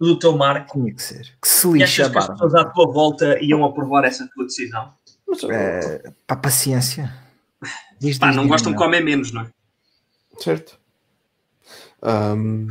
[0.00, 0.72] do teu marco.
[0.78, 1.36] Tinha que ser.
[1.40, 2.32] Que se E lixa a achas que as barba.
[2.34, 4.92] pessoas à tua volta iam aprovar essa tua decisão?
[5.26, 7.12] Mas, É, pá, paciência.
[7.98, 9.50] Diz, Pá, diz, não diz, gostam de comer menos, não é?
[10.38, 10.78] Certo.
[12.02, 12.66] Ahm,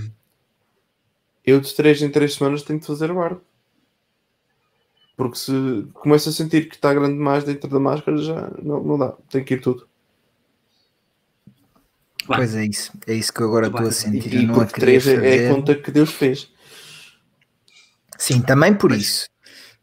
[1.46, 3.42] eu de 3 em 3 semanas tenho de fazer a barba.
[5.18, 8.98] Porque se começo a sentir que está grande demais dentro da máscara, já não, não
[8.98, 9.14] dá.
[9.30, 9.88] Tem que ir tudo.
[12.26, 12.92] Pois é isso.
[13.08, 14.34] É isso que eu agora estou a sentir.
[14.34, 16.50] E, e porque queria 3 é, a conta que Deus fez.
[18.18, 19.02] Sim, também por Pois.
[19.02, 19.30] isso.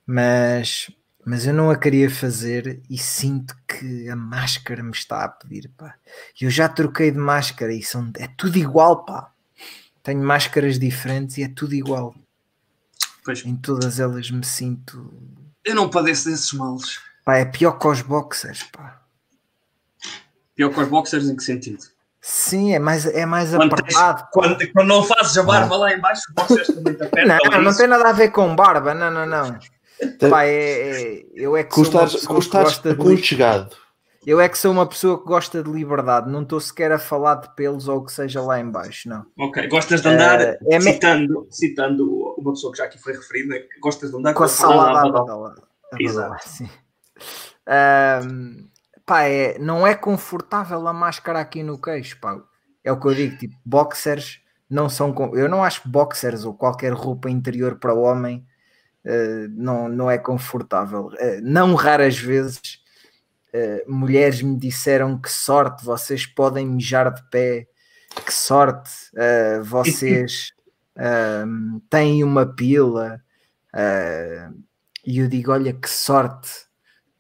[0.07, 0.91] Mas,
[1.25, 5.71] mas eu não a queria fazer e sinto que a máscara me está a pedir,
[5.77, 5.95] pá.
[6.41, 9.33] Eu já troquei de máscara e são, é tudo igual, pá.
[10.03, 12.15] Tenho máscaras diferentes e é tudo igual.
[13.25, 15.13] Pois, Em todas elas me sinto.
[15.65, 16.99] eu não padeço desses males.
[17.25, 19.03] Pá, é pior que os boxers, pá.
[20.55, 21.85] Pior que os boxers em que sentido?
[22.23, 24.23] Sim, é mais, é mais Quando, tens- apertado.
[24.25, 24.29] pá.
[24.33, 27.39] quando, quando não fazes a barba lá em baixo, os boxers também te apertam.
[27.51, 27.79] Não, é não isso?
[27.79, 29.59] tem nada a ver com barba, não, não, não.
[30.19, 30.51] Tem- Pá, é,
[31.21, 33.81] é- eu é que sou uma Custares, pessoa que custares gosta de.
[34.27, 37.37] Eu é que sou uma pessoa que gosta de liberdade, não estou sequer a falar
[37.37, 39.25] de pelos ou o que seja lá em baixo, não.
[39.39, 43.15] Ok, gostas de andar, Eh, é me- citando, citando uma pessoa que já aqui foi
[43.15, 45.55] referida, que gostas de andar Com a salada à badala.
[45.99, 46.37] Exato.
[46.47, 46.69] sim.
[47.67, 48.69] Ahm,
[49.11, 52.41] pá, é, não é confortável a máscara aqui no queixo, pá.
[52.85, 55.13] É o que eu digo, tipo, boxers não são...
[55.35, 58.47] Eu não acho boxers ou qualquer roupa interior para o homem
[59.05, 61.11] eh, não, não é confortável.
[61.19, 62.61] Eh, não raras vezes
[63.53, 67.67] eh, mulheres me disseram que sorte, vocês podem mijar de pé,
[68.25, 68.91] que sorte,
[69.65, 70.53] vocês
[70.97, 73.21] ahm, têm uma pila.
[75.05, 76.70] e eu digo: olha, que sorte,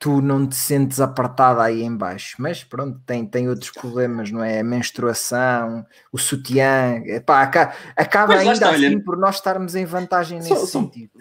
[0.00, 2.34] tu não te sentes apertada aí em baixo.
[2.40, 4.60] Mas pronto, tem, tem outros problemas, não é?
[4.60, 9.04] A menstruação, o sutiã, aca- acaba lá ainda está, assim olha.
[9.04, 11.12] por nós estarmos em vantagem nesse só- sentido.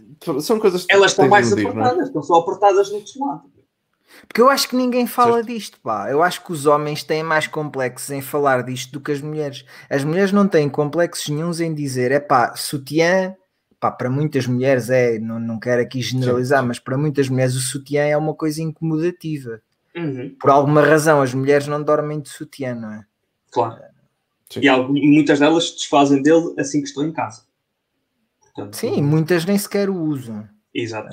[0.41, 1.61] São coisas que Elas estão mais é?
[1.61, 3.43] apertadas, estão só apertadas no lado.
[4.27, 6.09] Porque eu acho que ninguém fala disto, pá.
[6.09, 9.65] Eu acho que os homens têm mais complexos em falar disto do que as mulheres.
[9.89, 13.35] As mulheres não têm complexos nenhums em dizer, é pá, sutiã,
[13.79, 17.55] pá, para muitas mulheres é, não, não quero aqui generalizar, Sim, mas para muitas mulheres
[17.55, 19.61] o sutiã é uma coisa incomodativa.
[19.95, 23.05] Uhum, Por alguma razão as mulheres não dormem de sutiã, não é?
[23.51, 23.81] claro.
[24.49, 24.61] Sim.
[24.63, 27.43] E muitas delas se desfazem dele assim que estão em casa.
[28.41, 30.47] Portanto, Sim, muitas nem sequer o usam.
[30.73, 31.07] Exato.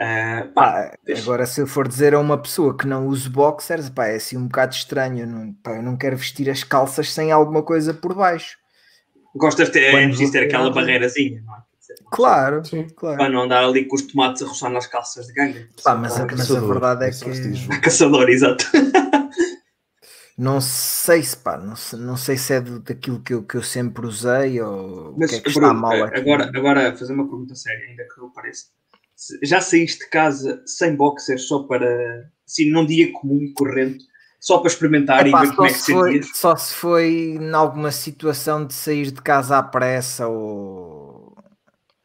[0.00, 3.28] Ah, pá, Pá, deixa- agora, se eu for dizer a uma pessoa que não use
[3.28, 5.26] boxers, pá, é assim um bocado estranho.
[5.26, 8.56] Não, pá, eu não quero vestir as calças sem alguma coisa por baixo.
[9.34, 11.58] Gostas de ter, é preciso ter aquela barreirazinha, não é?
[12.10, 12.86] Claro, Sim.
[12.94, 13.16] claro.
[13.18, 15.68] Para não andar ali com os tomates a roçar nas calças de ganga.
[15.82, 17.80] Pá, mas, a, Ah, mas a verdade é que vestígio.
[17.80, 18.64] Caçador, exato.
[20.36, 23.56] não sei se pá, não sei, não sei se é do- daquilo que eu, que
[23.56, 26.20] eu sempre usei ou o Mas, que é que Bruno, está mal aqui.
[26.20, 28.66] agora, agora fazer uma pergunta séria, ainda que eu pareça.
[29.42, 34.04] Já saíste de casa sem boxers só para, assim, num dia comum e corrente,
[34.40, 37.08] só para experimentar Epá, e ver como é que se foi, só se foi
[37.40, 41.36] em alguma situação de sair de casa à pressa ou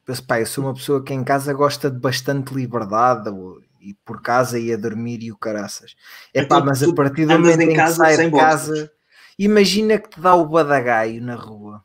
[0.08, 3.94] Mas, pá, eu sou uma pessoa que em casa gosta de bastante liberdade ou- e
[4.06, 5.96] por casa ia dormir e o caraças.
[6.34, 8.92] É pá, Então, mas a partir do momento em que casa sai de casa,
[9.38, 11.84] imagina que te dá o badagaio na rua.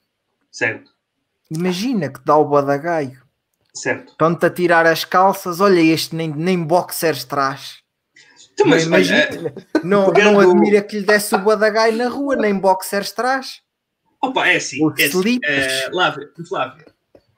[0.51, 0.91] Certo,
[1.51, 3.23] Imagina que te dá o badagaio.
[3.75, 4.13] certo.
[4.13, 7.79] Estão-te a tirar as calças, olha este nem, nem boxers traz.
[8.59, 9.29] Então, mas, Não imagina-
[9.85, 13.61] não, pegando- não admira que lhe desse o Badagai na rua, nem boxers traz.
[14.21, 15.73] Opa, é assim, Os é assim slippers.
[15.73, 15.91] eh,
[16.49, 16.85] Flávio,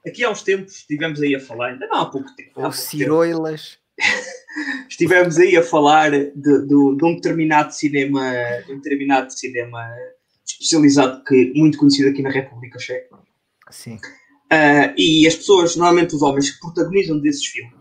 [0.07, 3.77] aqui há uns tempos estivemos aí a falar, ainda não há pouco tempo, Ou ciroilas.
[4.89, 8.31] estivemos aí a falar de, do- de um determinado cinema,
[8.65, 9.87] de um determinado cinema
[10.45, 13.15] especializado que muito conhecido aqui na República Checa.
[13.69, 13.99] Sim.
[14.51, 17.75] Ah, e as pessoas, normalmente os homens que protagonizam desses filmes,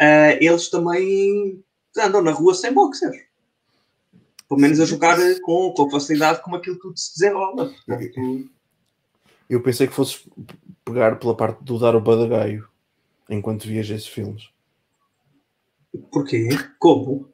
[0.00, 1.62] ah, eles também
[2.00, 3.16] andam na rua sem boxers.
[4.48, 7.72] Pelo menos a jogar com, com facilidade como aquilo tudo se desenrola.
[7.86, 8.50] Portanto,
[9.48, 10.26] Eu pensei que fosses
[10.84, 12.68] pegar pela parte do dar o badagaio
[13.28, 14.50] enquanto vias esses filmes.
[16.10, 16.48] porquê?
[16.78, 17.28] Como?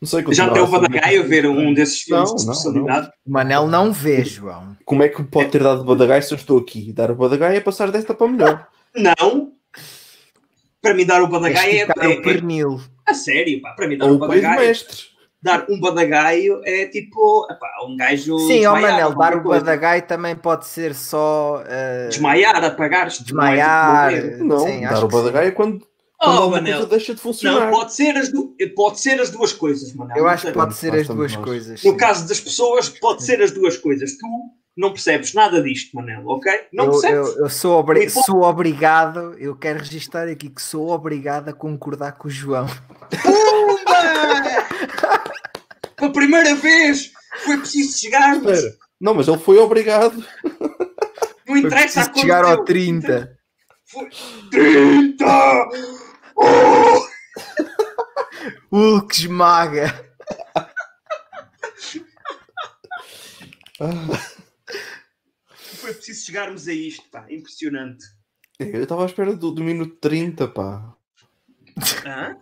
[0.00, 3.10] Não sei Já tem o Badagaio a ver um desses filmes Não, de não, especialidade?
[3.26, 4.76] O Manel não vê, João.
[4.84, 6.92] Como é que pode ter dado badagaio se eu estou aqui?
[6.92, 8.68] Dar o badagaio é passar desta para melhor.
[8.94, 9.52] Não.
[10.80, 12.80] Para mim dar o É badagaio é, é, o é, pernil.
[13.08, 13.72] A sério, pá.
[13.72, 14.96] Para mim dar Ou um badagaio, mestre.
[15.42, 19.64] dar um badagaio é tipo, epá, um gajo Sim, ó desmaiar, Manel, dar o coisa.
[19.64, 21.62] Badagai também pode ser só.
[21.66, 22.60] eh, Desmaiar.
[23.24, 24.10] Desmaiar.
[24.12, 24.44] não é tipo morrer.
[24.44, 25.86] Não, Sim, acho dar o badagaio é quando,
[26.18, 26.86] quando Oh, Manel.
[26.86, 27.66] deixa de funcionar.
[27.66, 30.16] Não, pode ser, as du- pode ser as duas coisas, Manel.
[30.16, 31.82] Eu acho que pode ser as duas coisas.
[31.84, 31.96] No sim.
[31.96, 34.16] caso das pessoas, pode ser as duas coisas.
[34.18, 34.26] Tu
[34.78, 36.52] não percebes nada disto, Manel, ok?
[36.72, 37.16] Não eu, percebes?
[37.16, 41.52] eu, eu sou, obri- E sou obrigado, eu quero registrar aqui que sou obrigado a
[41.52, 42.66] concordar com o João.
[43.20, 43.98] Pumba!
[45.98, 47.10] Pela primeira vez
[47.44, 48.48] foi preciso chegarmos.
[48.52, 48.76] Espera.
[49.00, 50.16] Não, mas ele foi obrigado.
[50.44, 50.58] Não
[51.46, 53.38] Foi interessa a preciso chegar ao quanto 30.
[53.84, 54.08] Foi
[54.50, 55.24] 30!
[56.36, 57.08] Oh!
[58.70, 60.08] Hulk esmaga.
[65.88, 67.24] Foi preciso chegarmos a isto, pá.
[67.30, 68.04] Impressionante.
[68.58, 70.94] Eu estava à espera do, do minuto 30, pá.
[72.04, 72.36] Hã?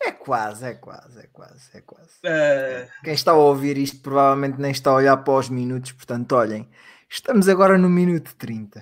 [0.00, 2.12] É quase, é quase, é quase, é quase.
[2.24, 6.30] Ah, Quem está a ouvir isto provavelmente nem está a olhar para os minutos, portanto,
[6.36, 6.70] olhem,
[7.10, 8.80] estamos agora no minuto 30.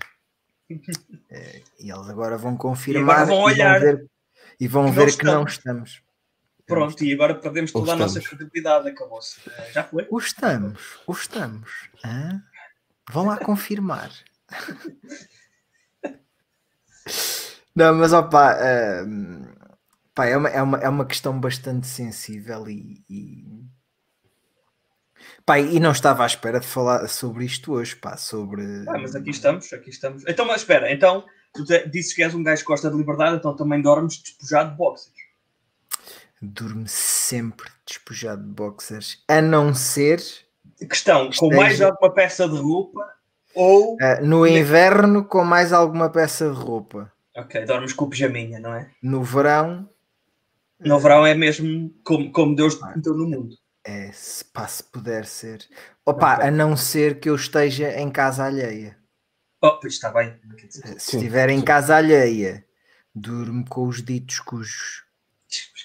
[1.30, 4.06] É, e eles agora vão confirmar agora vão e olhar ver,
[4.60, 6.02] e vão que ver não que não estamos.
[6.66, 8.88] Pronto, e agora perdemos toda a nossa credibilidade.
[8.88, 9.40] Acabou-se.
[9.58, 10.06] Ah, já foi?
[10.10, 11.70] O estamos, o estamos.
[12.04, 12.42] Hã?
[13.10, 14.10] Vão lá confirmar.
[17.74, 18.56] Não, mas opa,
[19.04, 19.46] hum,
[20.14, 23.44] pá, é, uma, é, uma, é uma questão bastante sensível e, e,
[25.44, 29.16] pá, e não estava à espera de falar sobre isto hoje, pá, sobre Ah, mas
[29.16, 30.24] aqui estamos, aqui estamos.
[30.26, 33.36] Então, mas espera, então tu te- dizes que és um gajo que gosta de liberdade,
[33.36, 35.13] então também dormes despojado de boxers.
[36.44, 40.20] Durmo sempre despojado de boxers, a não ser
[40.88, 43.00] Questão, com Esteja- mais alguma peça de roupa
[43.54, 43.96] ou.
[44.00, 47.12] ah, no inverno com mais alguma peça de roupa.
[47.36, 48.90] Ok, dormes com o pijaminha, não é?
[49.02, 49.88] No verão
[50.80, 53.56] No verão é mesmo como, como Deus te meteu no mundo.
[53.86, 55.64] É, se, pá, se puder ser.
[56.06, 56.46] Opa, Ok.
[56.46, 58.96] a não ser que eu esteja em casa alheia.
[59.62, 60.34] Oh, pois está bem.
[60.68, 62.64] Dizer, Se estiver em casa alheia,
[63.14, 65.04] durmo com os ditos cujos.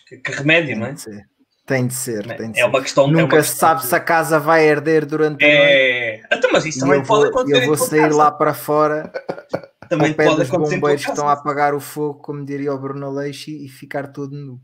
[0.09, 0.95] Que, que remédio, não é?
[0.95, 1.23] ser.
[1.65, 2.67] Tem de ser, tem de É ser.
[2.69, 3.03] uma questão.
[3.03, 5.61] é uma Nunca se questão sabe se a casa vai herder durante a noite.
[5.63, 6.21] É.
[6.33, 7.61] Então, mas isso também eu pode vou, acontecer.
[7.63, 8.15] eu vou sair casa.
[8.17, 9.11] lá para fora
[9.87, 13.51] Também pode acontecer tua bombeiros estão a apagar o fogo, como diria o Bruno Leixo,
[13.51, 14.59] e ficar todo nu.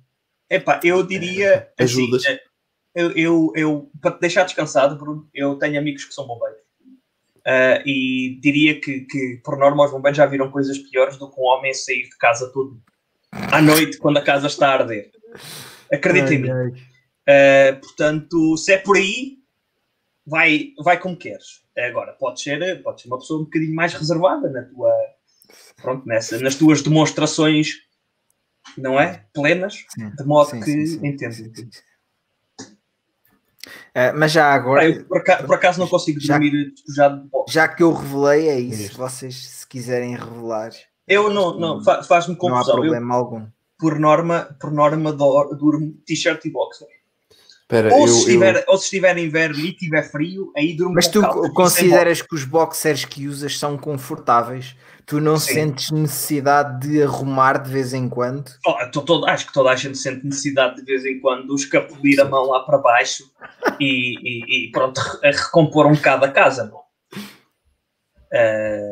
[0.49, 1.69] Epá, eu diria.
[1.79, 2.25] Assim, Ajudas.
[2.25, 2.39] eh,
[2.95, 6.59] eu, eu, eu, para te deixar descansado, Bruno, eu tenho amigos que são bombeiros.
[7.45, 11.39] Ah, e diria que, que, por norma, os bombeiros já viram coisas piores do que
[11.39, 12.79] um homem sair de casa todo
[13.51, 15.11] à noite, quando a casa está a arder.
[15.91, 16.49] Acredita em mim.
[16.49, 19.37] Uh, portanto, se é por aí,
[20.25, 21.63] vai, vai como queres.
[21.77, 24.91] Agora, pode ser, pode ser uma pessoa um bocadinho mais reservada na tua,
[25.81, 27.69] pronto, nessa, nas tuas demonstrações,
[28.77, 29.25] não é?
[29.33, 31.69] Plenas, Sim, de modo sim, que sim, sim.
[33.93, 37.23] Ah, mas já agora, Ah, eu, por, acaso, por acaso não consigo Já- dormir despojado
[37.23, 37.53] de boxe.
[37.53, 38.97] já que eu revelei, é isso.
[38.97, 40.71] Vocês, se quiserem revelar,
[41.07, 42.75] Eu não, não fa- faz-me não há confusão.
[42.75, 43.47] Eu, problema algum.
[43.85, 46.87] Por norma, por norma durmo t-shirt e boxer.
[47.61, 50.95] Espera, Ou, eu, se eu- estiver, ou se estiver inverno e tiver frio, aí durmo
[50.95, 51.21] Mas tu
[51.53, 54.75] consideras que os boxers que usas são confortáveis?
[55.05, 55.53] Tu não Sim.
[55.53, 58.49] sentes necessidade de arrumar de vez em quando?
[58.65, 61.53] Oh, to- todo- acho que toda a gente sente necessidade de vez em quando de
[61.61, 63.23] escapulir a mão lá para baixo
[63.79, 66.81] e, e- e pronto, a recompor um bocado a casa, não?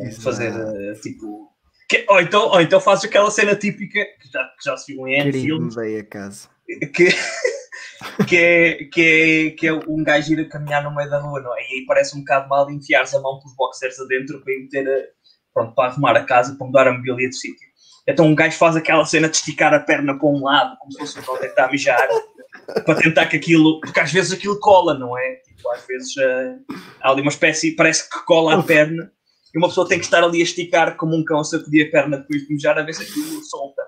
[0.04, 0.22] Exato.
[0.22, 1.52] fazer eh, tipo.
[1.98, 5.08] Que- ou, então, ou então fazes aquela cena típica que já, que já se viu
[5.08, 6.50] em N filmes mudei a casa.
[6.94, 7.10] que,
[8.28, 11.42] que, é, que, é, que é um gajo ir a caminhar no meio da rua,
[11.42, 11.62] não é?
[11.62, 14.64] E aí parece um bocado mal enfiares a mão com os boxers adentro para ir
[14.64, 15.02] meter a,
[15.54, 17.68] pronto, para arrumar a casa, para mudar a mobília de sítio.
[18.08, 21.00] Então um gajo faz aquela cena de esticar a perna para um lado, como se
[21.00, 22.08] fosse um que está a mijar,
[22.86, 23.80] para tentar que aquilo.
[23.80, 25.36] Porque às vezes aquilo cola, não é?
[25.36, 29.10] Tipo, às vezes uh, há ali uma espécie, parece que cola a perna,
[29.54, 31.92] e uma pessoa tem que estar ali a esticar como um cão a sacudir a
[31.92, 33.84] perna depois de mijar a ver se aquilo solta.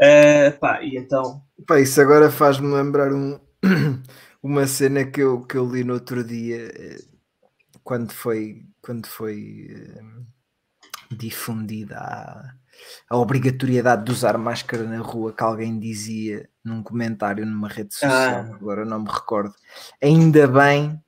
[0.00, 1.42] Uh, pá, e então.
[1.66, 3.38] Pá, isso agora faz-me lembrar um,
[4.42, 6.98] uma cena que eu, que eu li no outro dia, eh,
[7.82, 9.68] quando foi, quando foi
[10.00, 12.54] uh, difundida a,
[13.10, 18.46] a, obrigatoriedade de usar máscara na rua, que alguém dizia num comentário numa rede social,
[18.50, 18.54] ah.
[18.54, 19.54] agora não me recordo.
[20.00, 21.00] Ainda bem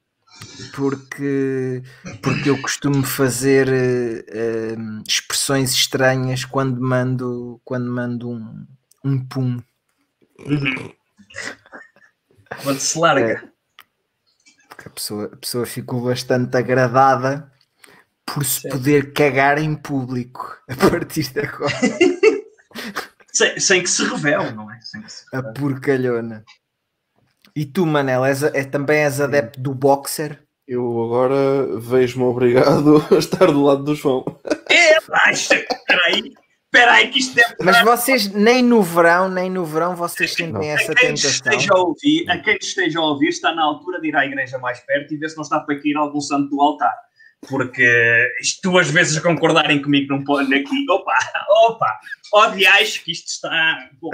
[0.75, 1.83] porque,
[2.23, 8.67] porque eu costumo fazer uh, expressões estranhas quando mando, quando mando um,
[9.05, 9.63] um pum.
[10.41, 10.93] Uhum.
[12.63, 13.33] Quando se larga.
[13.33, 13.55] É,
[14.87, 17.51] a pessoa, a pessoa ficou bastante agradada
[18.27, 21.73] por se poder cagar em público a partir de agora.
[23.33, 24.79] sem, sem, que se revele, não é?
[24.81, 24.99] Se
[25.33, 26.45] a porcalhona.
[27.57, 30.43] E tu, Manel, és, é, também és adepto do boxer?
[30.67, 34.25] Eu agora vejo-me obrigado a estar do lado do João.
[34.69, 34.99] É,
[35.87, 36.33] peraí.
[36.75, 40.71] Espera aí que isto deve Mas vocês nem no verão, nem no verão vocês sentem
[40.71, 41.31] essa a quem tentação.
[41.31, 44.59] Esteja a, ouvir, a quem esteja a ouvir está na altura de ir à igreja
[44.59, 46.93] mais perto e ver se não está para cair algum santo do altar.
[47.49, 47.89] Porque
[48.41, 50.85] isto duas vezes concordarem comigo não pode aqui.
[50.91, 51.15] Opa,
[51.69, 52.01] opa,
[52.33, 54.11] odiais que isto está bom.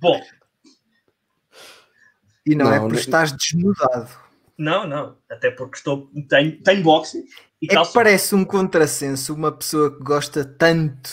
[0.00, 0.20] bom.
[2.46, 4.10] E não, é não é porque estás desnudado.
[4.58, 5.16] Não, não.
[5.30, 7.24] Até porque estou, tenho, tenho boxe.
[7.60, 11.10] E é que parece um contrassenso uma pessoa que gosta tanto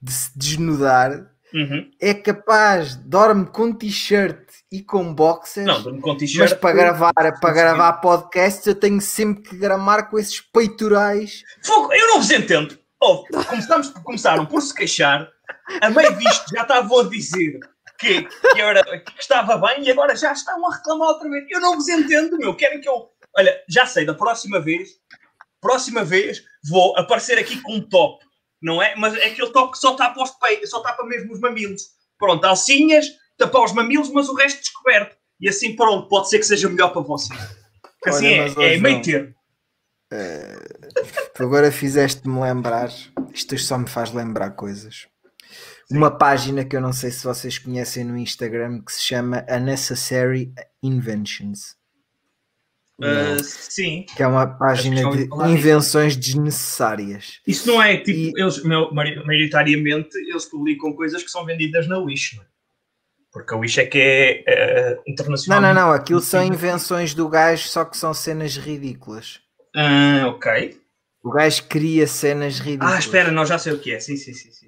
[0.00, 1.90] de se desnudar uhum.
[2.00, 4.38] é capaz, dorme com t-shirt
[4.70, 6.50] e com boxers, não, dorme com t-shirt.
[6.50, 11.42] Mas para gravar, para gravar podcasts eu tenho sempre que gramar com esses peitorais.
[11.64, 12.78] Fogo, eu não vos entendo.
[13.00, 15.28] Oh, começamos, começaram por se queixar,
[15.80, 17.58] a meio disto já estavam a dizer
[18.02, 21.46] que, que, era, que estava bem e agora já estão a reclamar outra vez.
[21.48, 22.54] Eu não vos entendo, meu.
[22.54, 23.10] Querem que eu.
[23.36, 24.90] Olha, já sei, da próxima vez,
[25.60, 28.22] próxima vez vou aparecer aqui com um top
[28.62, 28.94] não é?
[28.96, 31.82] Mas é aquele top que só tapa os peitos, só tapa mesmo os mamilos.
[32.16, 35.16] Pronto, alcinhas, tapar os mamilos, mas o resto descoberto.
[35.40, 37.34] E assim, pronto, pode ser que seja melhor para você.
[38.06, 39.34] Assim Olha, é, é meio termo.
[41.34, 42.90] Tu agora fizeste-me lembrar,
[43.32, 45.08] isto só me faz lembrar coisas.
[45.90, 50.52] Uma página que eu não sei se vocês conhecem no Instagram que se chama Unnecessary
[50.82, 51.76] Inventions.
[53.00, 54.06] Uh, sim.
[54.16, 57.40] Que é uma página de invenções desnecessárias.
[57.46, 58.40] Isso não é tipo, e...
[58.40, 62.46] eles, maioritariamente, eles publicam coisas que são vendidas na Wish, não é?
[63.32, 65.60] Porque a Wish é que é uh, internacional.
[65.60, 69.40] Não, não, não, aquilo são invenções do gajo, só que são cenas ridículas.
[69.74, 70.78] Ah, ok.
[71.24, 72.94] O gajo cria cenas ridículas.
[72.94, 74.00] Ah, espera, não, já sei o que é.
[74.00, 74.34] Sim, sim.
[74.34, 74.61] sim, sim.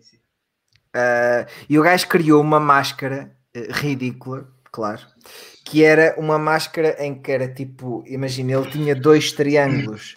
[0.94, 5.02] Uh, e o gajo criou uma máscara uh, ridícula, claro,
[5.64, 10.16] que era uma máscara em que era tipo, imagina, ele tinha dois triângulos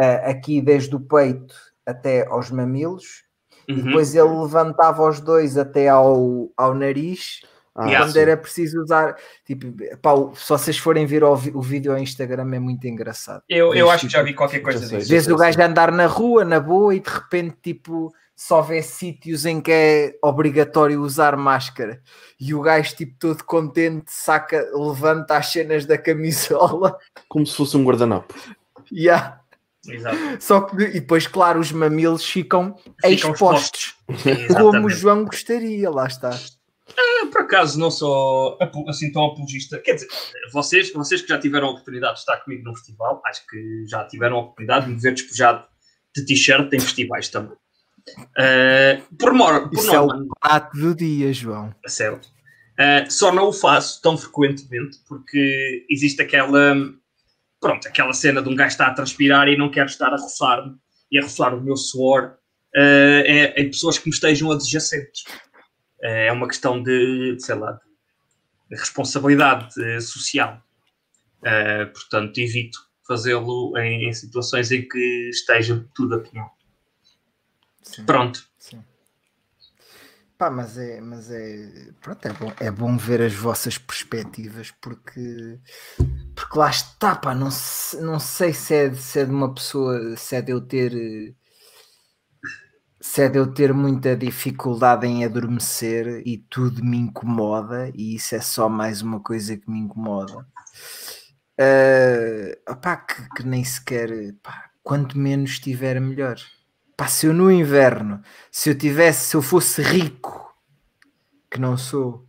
[0.00, 1.54] uh, aqui desde o peito
[1.86, 3.22] até aos mamilos,
[3.68, 3.76] uhum.
[3.76, 7.42] e depois ele levantava os dois até ao, ao nariz.
[7.76, 8.18] Ah, quando sim.
[8.18, 9.66] era preciso usar, tipo,
[10.00, 13.42] pá, se vocês forem ver o, o vídeo ao Instagram é muito engraçado.
[13.48, 15.08] Eu, eu acho que já vi qualquer coisa disso.
[15.08, 19.46] Vês o gajo andar na rua, na boa, e de repente, tipo, só vê sítios
[19.46, 22.00] em que é obrigatório usar máscara
[22.38, 27.78] e o gajo tipo todo contente saca, levanta as cenas da camisola como se fosse
[27.78, 28.34] um guardanapo
[28.92, 29.40] yeah.
[29.88, 30.16] Exato.
[30.40, 33.94] Só que e depois, claro, os mamilos ficam, ficam expostos,
[34.56, 36.30] como o João gostaria, lá está.
[36.96, 39.78] Ah, por acaso não sou assim tão apologista.
[39.78, 40.08] Quer dizer,
[40.52, 44.04] vocês, vocês que já tiveram a oportunidade de estar comigo no festival, acho que já
[44.04, 45.66] tiveram a oportunidade de me ver despojado
[46.14, 47.56] de t-shirt em festivais também.
[48.08, 51.74] Uh, por mor, por Isso norma, é o prato do dia, João.
[51.86, 52.28] Certo.
[52.78, 56.76] Uh, só não o faço tão frequentemente porque existe aquela
[57.60, 60.76] pronto, aquela cena de um gajo estar a transpirar e não quero estar a roçar-me
[61.10, 62.36] e a roçar o meu suor
[62.76, 65.24] uh, é, em pessoas que me estejam adjacentes.
[66.06, 67.80] É uma questão de, sei lá,
[68.70, 70.62] de responsabilidade social.
[71.38, 76.50] Uh, portanto, evito fazê-lo em, em, situações em que esteja tudo a pinhão.
[77.82, 78.04] Sim.
[78.04, 78.44] Pronto.
[78.58, 78.82] Sim.
[80.36, 85.58] Pá, mas é, mas é, pronto, é bom, é bom ver as vossas perspectivas porque,
[86.34, 87.48] porque lá está, pá, não,
[88.02, 91.34] não sei se é, se é de uma pessoa, se é de eu ter
[93.06, 98.34] se é de eu ter muita dificuldade em adormecer e tudo me incomoda e isso
[98.34, 100.46] é só mais uma coisa que me incomoda.
[101.58, 106.36] Uh, opá, que, que nem sequer, pá, quanto menos estiver melhor
[106.96, 110.54] pá, se eu no inverno, se eu tivesse, se eu fosse rico,
[111.50, 112.26] que não sou,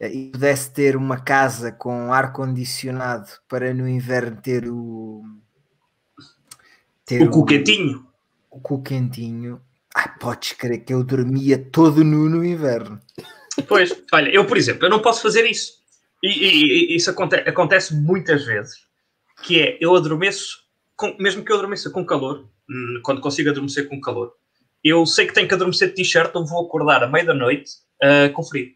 [0.00, 5.24] e pudesse ter uma casa com ar condicionado para no inverno ter o
[7.04, 8.06] ter o cu quentinho,
[8.50, 9.60] o cu quentinho,
[9.94, 13.00] ai, podes crer que eu dormia todo nu no inverno.
[13.68, 15.72] Pois, olha, eu por exemplo, eu não posso fazer isso.
[16.22, 18.74] E, e, e isso acontece, acontece muitas vezes,
[19.42, 20.58] que é eu adormeço,
[20.96, 24.32] com, mesmo que eu adormeça com calor, hum, quando consigo adormecer com calor,
[24.84, 27.70] eu sei que tenho que adormecer de t-shirt, eu vou acordar à meia da noite
[28.02, 28.68] uh, com frio.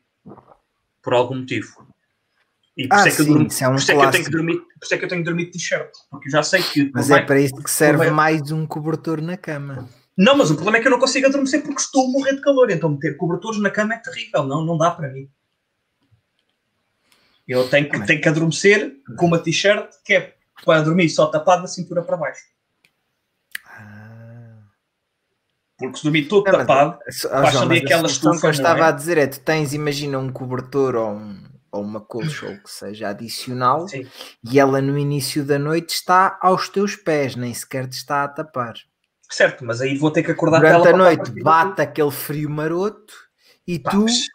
[1.03, 1.87] Por algum motivo.
[2.77, 3.93] E por Ah, isso é que eu sim, durmo- isso é um por é que
[4.05, 5.91] eu tenho que dormir, por isso é que eu tenho que dormir de t-shirt.
[6.11, 6.91] Porque eu já sei que.
[6.93, 9.89] Mas é bem- para isso que serve mais um cobertor na cama.
[10.17, 12.41] Não, mas o problema é que eu não consigo adormecer porque estou a morrer de
[12.41, 12.71] calor.
[12.71, 14.45] Então meter cobertores na cama é terrível.
[14.45, 15.29] Não, não dá para mim.
[17.47, 20.35] Eu tenho que, tenho que adormecer com uma t-shirt que é
[20.65, 22.43] para dormir só tapado da cintura para baixo.
[23.67, 24.63] Ah.
[25.79, 26.99] Porque se dormir todo Não, tapado,
[27.31, 28.89] Baixa ali aquela solução que eu estufa, não estava é?
[28.89, 32.63] a dizer é: tu tens, imagina, um cobertor ou, um- ou uma colcha ou o
[32.63, 34.07] que seja adicional sim.
[34.49, 38.29] e ela no início da noite está aos teus pés, nem sequer te está a
[38.29, 38.75] tapar.
[39.31, 43.15] Certo, mas aí vou ter que acordar Durante a noite bate aquele frio maroto
[43.67, 44.03] e Pá, tu.
[44.03, 44.27] mas-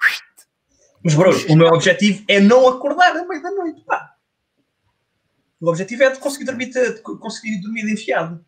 [1.03, 3.81] Mas, bro, o meu objetivo é não acordar à meia da noite.
[3.85, 4.15] Pá.
[5.61, 8.43] O objetivo é de conseguir dormir, de conseguir dormir de enfiado.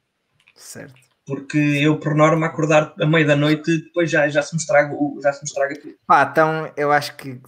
[0.55, 0.99] Certo.
[1.25, 4.93] Porque eu, por norma, acordar à meia da noite, depois já, já, se, me estraga,
[5.21, 5.95] já se me estraga tudo.
[6.05, 7.39] Pá, então eu acho que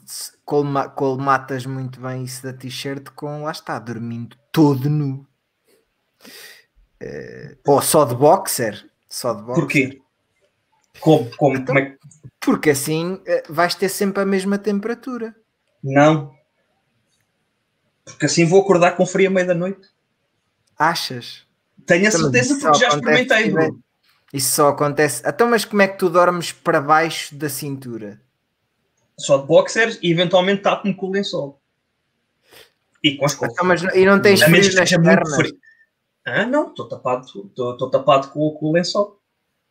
[0.45, 5.27] colma, colmatas muito bem isso da t-shirt com lá está, dormindo todo nu.
[7.65, 8.89] Ou só de boxer.
[9.09, 9.63] Só de boxer.
[9.63, 10.01] Porquê?
[10.99, 11.29] Como?
[11.37, 11.65] Como?
[11.65, 11.97] Como é que...
[12.39, 15.35] Porque assim eh, vais ter sempre a mesma temperatura.
[15.83, 16.33] Não.
[18.05, 19.87] Porque assim vou acordar com frio à meia da noite.
[20.77, 21.45] Achas?
[21.85, 23.79] Tenho a Então, certeza porque já experimentei, bro.
[24.33, 25.21] Isso só acontece.
[25.25, 28.19] Então, mas como é que tu dormes para baixo da cintura?
[29.17, 31.61] Só de boxers e eventualmente tapo-me com o lençol.
[33.03, 33.53] E com as costas.
[33.53, 35.35] Então, mas, e não tens frio nas pernas?
[35.35, 35.57] frio.
[36.25, 39.19] Ah, não, estou tapado, estou tapado com, com o lençol.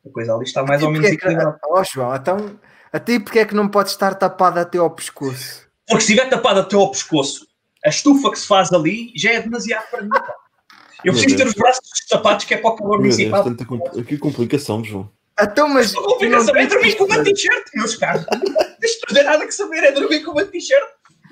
[0.07, 1.59] A coisa ali está mais ou menos é que- equilibrada.
[1.69, 2.59] Oh, João, então,
[2.93, 5.67] até porque é que não pode estar tapado até ao pescoço?
[5.89, 7.47] Porque se estiver tapado até ao pescoço,
[7.85, 10.09] a estufa que se faz ali já é demasiado para mim.
[10.11, 10.35] pá.
[11.05, 13.43] Eu Meu preciso ter os braços tapados que é para o calor municipal.
[13.45, 15.11] compl- que complicação, João.
[15.41, 15.93] Então, mas.
[15.97, 18.25] A complicação é dormir tens- com uma t-shirt, meus caros.
[18.31, 20.85] Não tem nada que saber, é dormir com uma t-shirt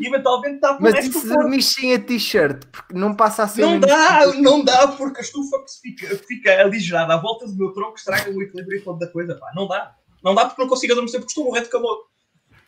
[0.06, 2.64] eventualmente tapa Mas o e resto se dormir sem a t-shirt?
[2.66, 3.62] Porque não passa a ser.
[3.62, 7.72] Não dá, não dá, porque a estufa que fica, fica aligerada à volta do meu
[7.72, 9.34] tronco estraga o equilíbrio todo da coisa.
[9.34, 9.50] Pá.
[9.54, 9.94] Não dá.
[10.22, 12.10] Não dá porque não consigo adormecer porque estou a morrer de calor.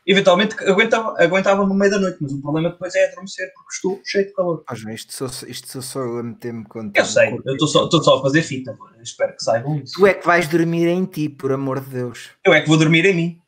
[0.05, 4.01] Eventualmente aguentava, aguentava no meio da noite, mas o problema depois é adormecer porque estou
[4.05, 4.65] cheio de calor.
[4.69, 6.99] Oh, João, isto sou, isto sou só eu a meter-me contigo.
[6.99, 8.77] Eu sei, eu estou só, só a fazer fita.
[8.97, 9.95] Eu espero que saibam isso.
[9.95, 12.31] Tu é que vais dormir em ti, por amor de Deus.
[12.45, 13.39] Eu é que vou dormir em mim.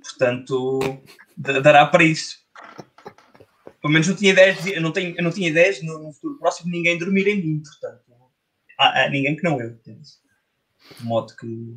[0.00, 0.78] Portanto,
[1.36, 2.37] dará para isso.
[3.80, 6.12] Pelo menos não tinha ideias, de- eu não, tenho, eu não tinha ideias no, no
[6.12, 7.62] futuro próximo de ninguém dormir em mim.
[7.62, 8.02] Portanto,
[8.78, 9.70] há, há ninguém que não eu.
[9.70, 10.08] entende?
[10.98, 11.76] De modo que.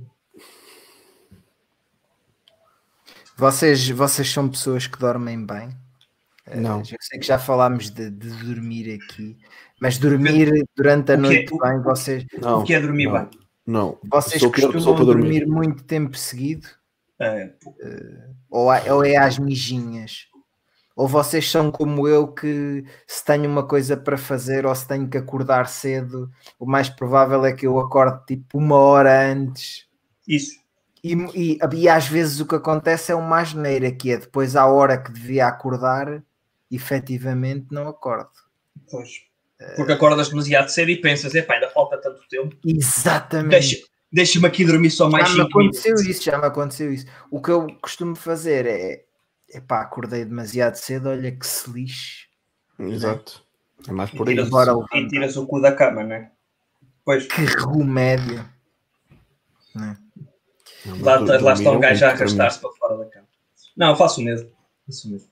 [3.37, 5.69] Vocês, vocês são pessoas que dormem bem?
[6.55, 6.79] Não.
[6.79, 9.37] Eu sei que já falámos de, de dormir aqui,
[9.79, 12.63] mas dormir durante a O é- noite o- bem, vocês, O Não.
[12.63, 13.29] que é dormir não, bem?
[13.65, 13.99] Não.
[14.03, 15.41] vocês Sou costumam dormir.
[15.41, 15.45] dormir.
[15.47, 16.67] muito tempo seguido?
[17.19, 17.73] É, pô,
[18.49, 20.27] Ou, é- ou é às mijinhas?
[21.01, 25.09] Ou vocês são como eu que se tenho uma coisa para fazer ou se tenho
[25.09, 26.29] que acordar cedo,
[26.59, 29.87] o mais provável é que eu acorde tipo uma hora antes.
[30.27, 30.61] isso.
[31.03, 34.67] E, e, e às vezes o que acontece é uma asneira, que é depois à
[34.67, 36.21] hora que devia acordar,
[36.69, 38.29] efetivamente não acordo.
[38.89, 39.09] Pois.
[39.75, 42.55] Porque acordas demasiado cedo e pensas, epá, ainda falta tanto tempo.
[42.65, 43.49] Exatamente.
[43.49, 43.77] Deixa-
[44.13, 45.79] Deixa-me aqui dormir só mais já me 5 minutos.
[45.79, 47.05] aconteceu isso, já me aconteceu isso.
[47.31, 49.05] O que eu costumo fazer é,
[49.53, 52.27] epá, acordei demasiado cedo, olha que se lixe.
[52.79, 53.43] Exato.
[53.87, 54.35] É mais E por aí.
[54.35, 56.31] tiras, Bora o- e tiras o cu da cama, não é?
[57.03, 57.25] Pois.
[57.27, 58.47] Que remédio.
[59.75, 59.97] Né?
[60.85, 62.13] Não, Lá, dur- lá está um é gajo a mim.
[62.15, 63.27] arrastar-se para fora da cama.
[63.77, 64.49] Não, eu faço o mesmo.
[64.85, 65.29] Faço o mesmo.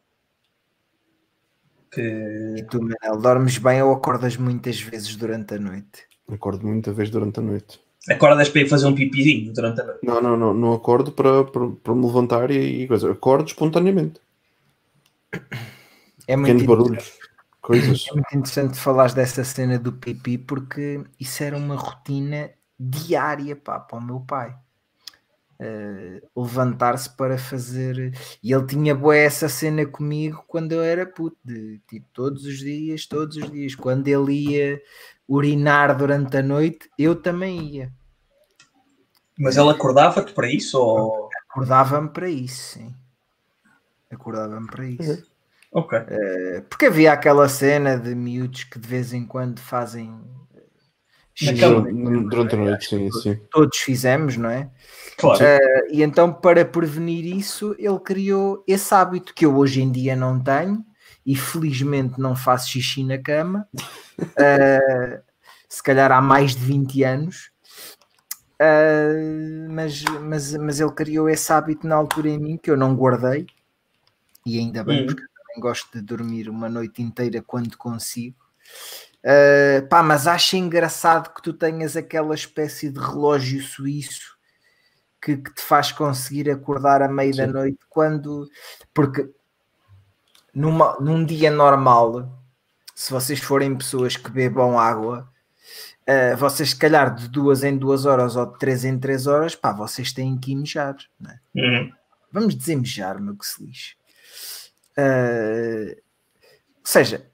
[1.92, 2.56] Que...
[2.60, 6.08] E tu, Manel, dormes bem ou acordas muitas vezes durante a noite?
[6.32, 7.82] Acordo muita vez durante a noite.
[8.08, 10.00] Acordas para ir fazer um pipizinho durante a noite.
[10.04, 13.12] Não, não, não, não acordo para, para, para me levantar e, e coisa.
[13.12, 14.22] Acordo espontaneamente.
[16.28, 17.14] É muito, Pequenos barulhos,
[17.62, 18.06] coisas.
[18.10, 23.80] é muito interessante falares dessa cena do pipi porque isso era uma rotina diária pá,
[23.80, 24.56] para o meu pai.
[25.62, 28.14] Eh, levantar-se para fazer.
[28.41, 32.60] E ele tinha boa essa cena comigo quando eu era puto, de tipo todos os
[32.60, 33.76] dias, todos os dias.
[33.76, 34.82] Quando ele ia
[35.30, 37.94] urinar durante a noite, eu também ia.
[39.38, 40.78] Mas ele acordava-te para isso?
[40.80, 41.30] Ou...
[41.50, 42.96] Acordava-me para isso, sim.
[44.12, 45.12] Acordava-me para isso.
[45.12, 45.24] Uhum.
[45.72, 46.00] Ok.
[46.00, 50.20] Uh, porque havia aquela cena de miúdos que de vez em quando fazem.
[51.42, 53.40] Durante, durante a noite, sim, sim.
[53.50, 54.70] Todos fizemos, não é?
[55.16, 55.42] Claro.
[55.42, 60.18] Uh, e então, para prevenir isso, ele criou esse hábito que eu hoje em dia
[60.18, 60.84] não tenho
[61.30, 63.70] e felizmente não faço xixi na cama.
[64.20, 65.22] Uh,
[65.70, 67.52] se calhar há mais de 20 anos.
[68.60, 72.96] Uh, mas, mas, mas ele criou esse hábito na altura em mim que eu não
[72.96, 73.46] guardei,
[74.44, 75.06] e ainda bem, uhum.
[75.06, 78.44] porque eu também gosto de dormir uma noite inteira quando consigo.
[79.20, 84.36] Uh, pá, mas acho engraçado que tu tenhas aquela espécie de relógio suíço
[85.22, 88.50] que, que te faz conseguir acordar à meia da noite quando
[88.94, 89.30] porque
[90.54, 92.30] numa, num dia normal,
[92.95, 95.30] se vocês forem pessoas que bebam água,
[96.08, 99.56] uh, vocês se calhar de duas em duas horas ou de três em três horas,
[99.56, 101.39] pá, vocês têm que ir mejar, né?
[101.56, 101.91] Uhum.
[102.32, 103.95] Vamos dizer mejar, meu que se lixe.
[104.97, 107.26] Uh, ou seja,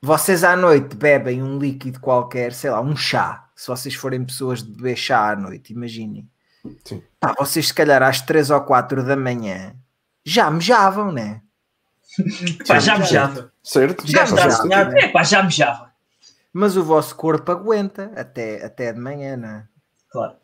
[0.00, 3.48] vocês à noite bebem um líquido qualquer, sei lá, um chá.
[3.56, 6.28] Se vocês forem pessoas de beber chá à noite, imaginem.
[6.84, 7.02] Sim.
[7.18, 9.74] Pá, vocês se calhar às três ou quatro da manhã
[10.24, 11.42] já mejavam, né?
[12.66, 13.52] Pá, já mejava.
[13.62, 14.06] Certo?
[14.06, 14.96] Já está a sonhar.
[14.96, 15.92] É pá, já mejava.
[16.52, 19.68] Mas o vosso corpo aguenta até, até de manhã, não é?
[20.10, 20.36] Claro.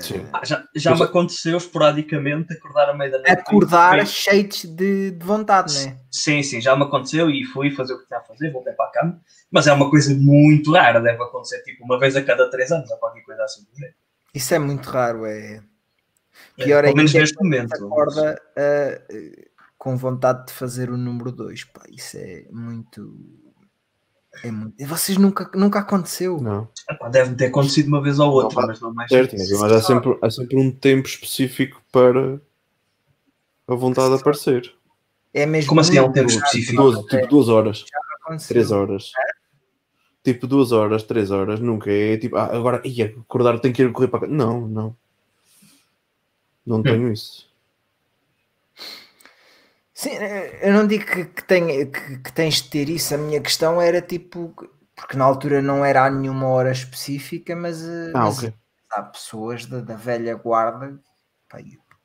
[0.00, 0.26] Sim.
[0.32, 3.30] Ah, já já me aconteceu esporadicamente acordar à meia da noite.
[3.30, 5.96] Acordar cheio de, de vontade, não é?
[6.10, 8.86] Sim, sim, já me aconteceu e fui fazer o que tinha a fazer, voltei para
[8.86, 9.20] a cama.
[9.48, 12.90] Mas é uma coisa muito rara, deve acontecer tipo uma vez a cada três anos
[12.90, 13.64] ou qualquer coisa assim.
[14.34, 15.62] Isso é muito raro, é.
[16.56, 17.72] Pior é, pelo menos neste momento.
[17.74, 19.49] Acorda uh,
[19.80, 23.18] com vontade de fazer o número 2, pá, isso é muito.
[24.44, 24.86] É muito...
[24.86, 26.38] Vocês nunca, nunca aconteceu.
[26.38, 26.68] Não.
[27.10, 29.08] deve ter acontecido uma vez ou outra, não, mas não mais.
[29.08, 32.38] Certo, mas há sempre, há sempre um tempo específico para
[33.66, 34.70] a vontade de aparecer.
[35.32, 36.82] É mesmo Como assim é um tempo específico?
[36.82, 37.84] Duas, tipo duas horas.
[38.48, 39.12] Três horas.
[39.16, 40.30] É?
[40.30, 43.90] Tipo duas horas, três horas, nunca é tipo, ah, agora ia acordar, tenho que ir
[43.92, 44.26] correr para cá.
[44.26, 44.94] Não, não.
[46.66, 46.82] Não hum.
[46.82, 47.49] tenho isso.
[50.00, 50.12] Sim,
[50.62, 53.14] eu não digo que, que, tenha, que, que, tens de ter isso.
[53.14, 54.48] A minha questão era tipo,
[54.96, 58.54] porque na altura não era a nenhuma hora específica, mas, eh, ah, mas okay.
[58.92, 60.98] há pessoas da, da velha guarda,
[61.46, 61.58] pá,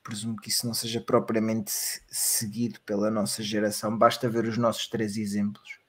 [0.03, 1.71] presumo que isso não seja propriamente
[2.09, 5.79] seguido pela nossa geração, basta ver os nossos três exemplos.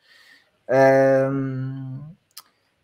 [1.28, 2.14] Um,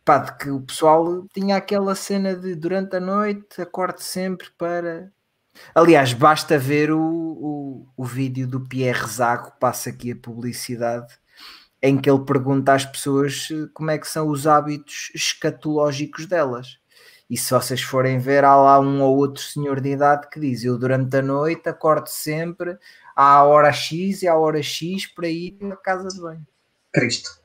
[0.05, 5.13] pá, de que o pessoal tinha aquela cena de durante a noite acorde sempre para
[5.75, 11.15] Aliás, basta ver o, o, o vídeo do Pierre Zago, passa aqui a publicidade,
[11.83, 16.79] em que ele pergunta às pessoas eh, como é que são os hábitos escatológicos delas.
[17.29, 20.65] E se vocês forem ver, há lá um ou outro senhor de idade que diz:
[20.65, 22.77] Eu durante a noite acordo sempre
[23.17, 26.47] à hora X e à hora X para ir à casa de banho.
[26.93, 27.41] Cristo.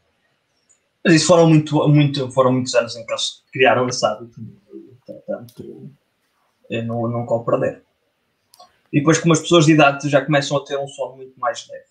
[1.03, 4.41] Mas isso foram, muito, muito, foram muitos anos em que eles criaram esse hábito.
[5.05, 5.89] Portanto,
[6.69, 7.86] eu não, não compreender.
[8.91, 11.67] E depois, como as pessoas de idade já começam a ter um sono muito mais
[11.67, 11.85] leve,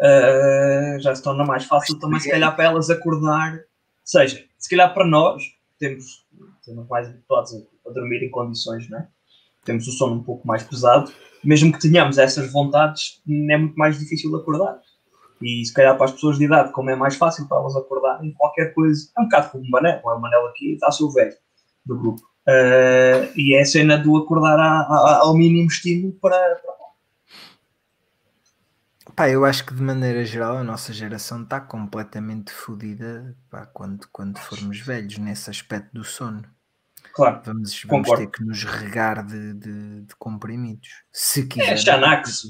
[0.00, 3.54] uh, já se torna mais fácil também, se calhar, para elas acordar.
[3.54, 3.60] Ou
[4.04, 5.42] seja, se calhar para nós,
[5.78, 6.26] temos,
[6.64, 9.08] temos mais habituados a, a dormir em condições, não é?
[9.64, 11.10] temos o sono um pouco mais pesado,
[11.42, 14.80] mesmo que tenhamos essas vontades, é muito mais difícil acordar.
[15.42, 18.32] E se calhar para as pessoas de idade, como é mais fácil para elas acordarem,
[18.34, 21.10] qualquer coisa, é um bocado como o Manel, o Manel aqui está a ser o
[21.10, 21.36] velho
[21.84, 22.22] do grupo.
[22.46, 26.74] Uh, e é a cena do acordar a, a, ao mínimo estímulo para, para.
[29.16, 34.08] Pá, eu acho que de maneira geral a nossa geração está completamente fodida pá, quando,
[34.12, 36.44] quando formos velhos nesse aspecto do sono.
[37.14, 37.40] Claro.
[37.44, 41.04] Vamos, vamos ter que nos regar de, de, de comprimidos.
[41.12, 41.72] Se quiser.
[41.72, 42.42] É, Xanax.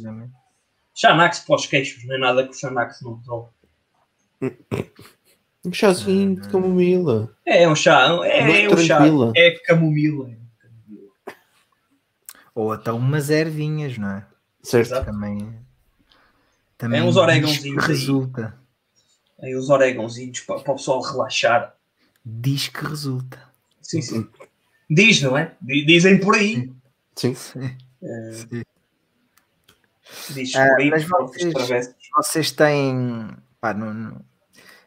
[0.95, 3.51] Xanax para os queixos, não é nada que o Xanax não resolve.
[5.65, 7.35] Um chazinho de camomila.
[7.47, 8.07] É, é um chá.
[8.25, 9.01] É, é um chá.
[9.35, 10.31] É camomila.
[12.55, 14.27] Ou até umas ervinhas, não é?
[14.63, 15.05] Certo.
[15.05, 15.59] Também,
[16.77, 17.85] também é uns orégãozinhos.
[17.85, 18.55] Resulta.
[19.43, 19.53] Aí.
[19.53, 21.75] É os orégãozinhos para, para o pessoal relaxar.
[22.25, 23.39] Diz que resulta.
[23.81, 24.29] Sim, sim.
[24.89, 25.55] Diz, não é?
[25.63, 26.71] Dizem por aí.
[27.17, 27.35] Sim.
[27.35, 27.77] sim.
[28.03, 28.33] É...
[28.33, 28.63] sim.
[30.31, 30.91] Diz ah, por aí.
[30.91, 33.31] Mas vocês, vocês têm.
[33.61, 34.34] Pá, não, não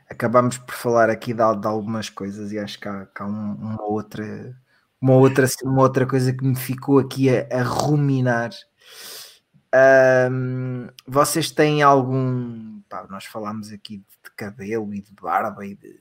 [0.10, 3.54] acabamos por falar aqui de, de algumas coisas e acho que há, que há um,
[3.54, 4.56] uma outra
[5.02, 8.50] uma outra, uma outra coisa que me ficou aqui a, a ruminar.
[10.32, 12.82] Um, vocês têm algum.
[12.90, 16.00] Pá, nós falámos aqui de cabelo e de barba e de.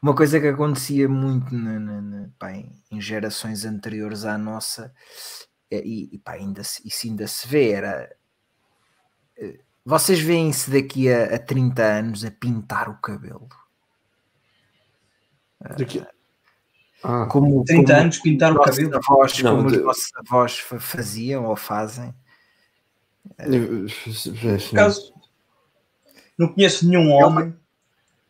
[0.00, 4.94] uma coisa que acontecia muito na, na, na, pá, em, em, gerações anteriores à nossa,
[5.70, 8.14] é, e, e pá, ainda, isso ainda se vê, era
[9.38, 13.48] eh, vocês veem-se daqui a, a 30 anos a pintar o cabelo.
[15.60, 16.04] Daqui...
[17.02, 18.96] Ah, como, 30 como anos pintar o cabelo?
[18.96, 19.76] Avós, não, como de...
[19.76, 22.14] os nossos avós faziam ou fazem.
[23.36, 24.14] Por
[26.38, 27.54] não conheço nenhum homem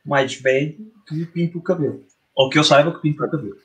[0.05, 2.05] mais velho que pinta o cabelo.
[2.35, 3.57] Ou que eu saiba que pinta o cabelo.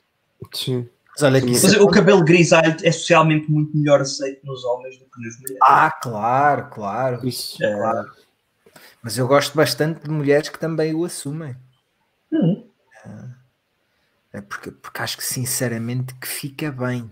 [0.52, 0.88] Sim.
[1.12, 5.04] Mas, olha aqui, Mas o cabelo grisalho é socialmente muito melhor aceito nos homens do
[5.06, 5.58] que nas mulheres.
[5.62, 7.28] Ah, claro, claro.
[7.28, 7.62] Isso.
[7.62, 7.74] É...
[7.74, 8.10] claro.
[9.02, 11.56] Mas eu gosto bastante de mulheres que também o assumem.
[12.30, 12.68] Uhum.
[14.32, 17.10] É porque, porque acho que sinceramente que fica bem.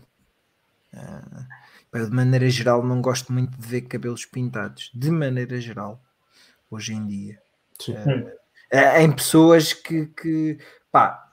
[1.92, 4.90] Eu, de maneira geral não gosto muito de ver cabelos pintados.
[4.94, 6.01] De maneira geral,
[6.70, 7.40] hoje em dia.
[7.80, 7.94] Sim.
[8.70, 10.59] É, em pessoas que, que
[10.92, 11.28] pá,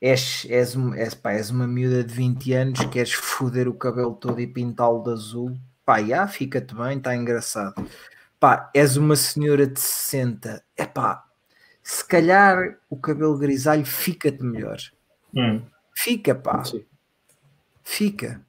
[0.00, 4.40] és, és, és, pá, és uma miúda de 20 anos, queres foder o cabelo todo
[4.40, 7.74] e pintá-lo de azul, pá, já, fica-te bem, está engraçado.
[8.38, 11.24] Pá, és uma senhora de 60, é pá,
[11.82, 14.78] se calhar o cabelo grisalho fica-te melhor.
[15.34, 15.62] Hum.
[15.94, 16.64] Fica, pá.
[16.64, 16.84] Sim.
[17.84, 18.44] Fica.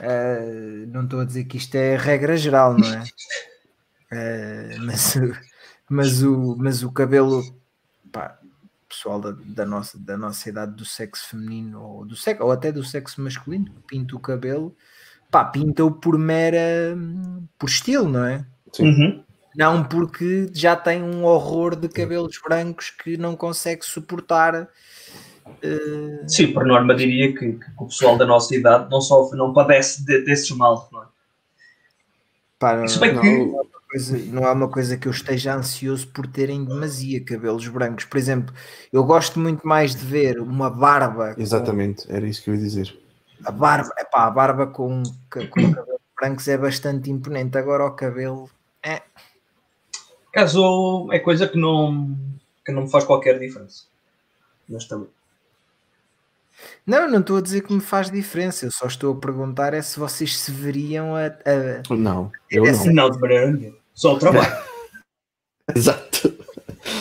[0.00, 3.02] Uh, não estou a dizer que isto é regra geral, não é?
[4.12, 5.18] Uh, mas,
[5.88, 7.42] mas, o, mas o cabelo,
[8.12, 8.38] pá,
[8.96, 12.72] pessoal da, da, nossa, da nossa idade do sexo feminino ou, do sexo, ou até
[12.72, 14.74] do sexo masculino que pinta o cabelo,
[15.30, 16.96] pá, pinta-o por mera
[17.58, 18.44] por estilo, não é?
[18.80, 19.22] Uhum.
[19.54, 24.68] Não porque já tem um horror de cabelos brancos que não consegue suportar.
[25.46, 26.28] Uh...
[26.28, 30.04] Sim, por norma diria que, que, o pessoal da nossa idade não sofre, não padece
[30.04, 31.06] de, desses males, não é?
[32.58, 36.64] Pá, não, bem que coisa, não é uma coisa que eu esteja ansioso por terem
[36.64, 38.04] demasia cabelos brancos.
[38.04, 38.54] Por exemplo,
[38.92, 41.34] eu gosto muito mais de ver uma barba.
[41.38, 42.14] Exatamente, com...
[42.14, 42.98] era isso que eu ia dizer.
[43.44, 47.56] A barba, epá, a barba com, com cabelos brancos é bastante imponente.
[47.56, 48.50] Agora o cabelo
[48.82, 49.02] é.
[50.32, 52.16] Caso é coisa que não,
[52.64, 53.84] que não me faz qualquer diferença.
[54.68, 55.08] Mas também.
[56.86, 59.82] Não, não estou a dizer que me faz diferença, eu só estou a perguntar é
[59.82, 61.26] se vocês se veriam a.
[61.26, 61.94] a...
[61.94, 62.86] Não, eu não.
[62.86, 64.56] Não, de maneira Só o trabalho.
[65.74, 66.36] Exato.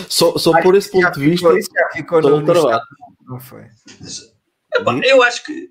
[0.10, 1.50] Só, só por esse ponto de vista.
[1.50, 2.82] já ficou só no trabalho.
[3.28, 3.66] Não foi.
[5.04, 5.70] Eu acho que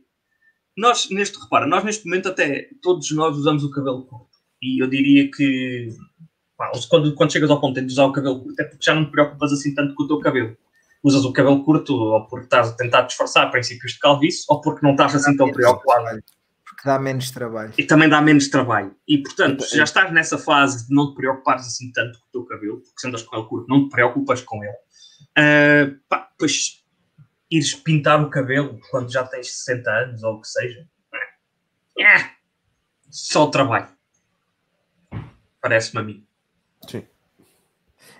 [0.76, 4.28] nós, neste, repara, nós neste momento até todos nós usamos o cabelo curto.
[4.62, 5.88] E eu diria que
[6.56, 9.04] pá, quando, quando chegas ao ponto de usar o cabelo curto é porque já não
[9.04, 10.56] te preocupas assim tanto com o teu cabelo
[11.04, 14.84] usas o cabelo curto ou porque estás a tentar disfarçar princípios de calvície ou porque
[14.84, 16.22] não estás assim tão preocupado.
[16.64, 17.72] Porque dá menos trabalho.
[17.76, 18.96] E também dá menos trabalho.
[19.06, 22.30] E portanto, se já estás nessa fase de não te preocupares assim tanto com o
[22.32, 26.30] teu cabelo, porque se andas com ele curto, não te preocupas com ele, uh, pá,
[26.38, 26.82] pois
[27.50, 30.88] ires pintar o cabelo quando já tens 60 anos ou o que seja,
[31.98, 32.30] é,
[33.10, 33.88] só trabalho.
[35.60, 36.26] Parece-me a mim.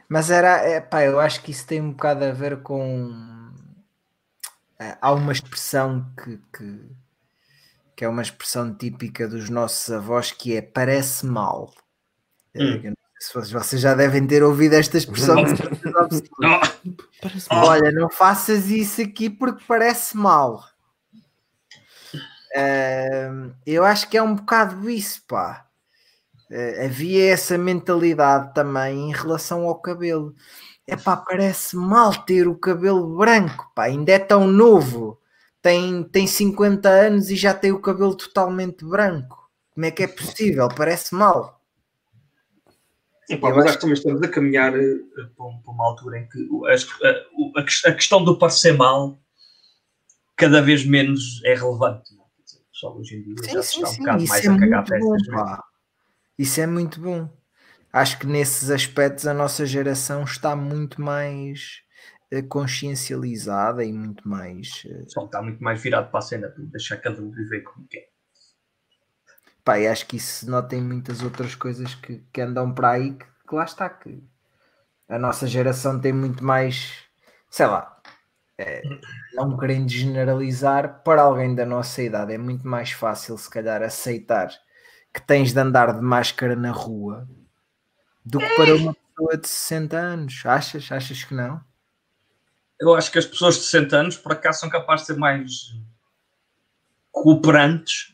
[0.09, 3.53] Mas era, é, pá, eu acho que isso tem um bocado a ver com.
[4.79, 6.81] É, há uma expressão que, que,
[7.97, 11.73] que, é uma expressão típica dos nossos avós que é parece mal.
[12.55, 12.95] É, hum.
[13.21, 15.37] Se vocês já devem ter ouvido esta expressão.
[17.51, 20.63] Olha, não faças isso aqui porque parece mal.
[22.55, 25.67] Uh, eu acho que é um bocado isso, pá.
[26.55, 30.37] Uh, havia essa mentalidade também em relação ao cabelo.
[30.87, 35.19] É pá, parece mal ter o cabelo branco, pá, ainda é tão novo.
[35.61, 39.51] Tem, tem 50 anos e já tem o cabelo totalmente branco.
[39.75, 40.69] Como é que é possível?
[40.69, 41.61] Parece mal.
[43.27, 46.49] Sim, pá, mas acho que também estamos a caminhar uh, para uma altura em que
[46.69, 49.19] a, a, questão do parecer mal
[50.37, 52.15] cada vez menos é relevante.
[52.71, 54.87] Só hoje em dia sim, já sim, está um sim, bocado mais é a cagar
[54.87, 55.23] festas.
[56.39, 57.29] Isso é muito bom.
[57.93, 61.83] Acho que nesses aspectos a nossa geração está muito mais
[62.33, 64.85] uh, consciencializada e muito mais.
[64.85, 65.09] Uh...
[65.09, 68.09] Só está muito mais virado para a cena, para deixar cada um viver como quer.
[69.65, 72.91] Pá, e acho que isso se nota em muitas outras coisas que, que andam para
[72.91, 73.89] aí que, que lá está.
[73.89, 74.23] Que
[75.09, 77.05] a nossa geração tem muito mais,
[77.49, 77.95] sei lá,
[78.59, 78.83] é,
[79.35, 84.51] não querendo generalizar, para alguém da nossa idade é muito mais fácil, se calhar, aceitar
[85.15, 87.29] que tens de andar de máscara na rua
[88.25, 90.43] do que para uma pessoa de 60 anos.
[90.45, 90.91] Achas?
[90.91, 91.63] Achas que não?
[92.81, 95.73] Eu acho que as pessoas de 60 anos, por acaso, são capazes de ser mais
[97.13, 98.13] cooperantes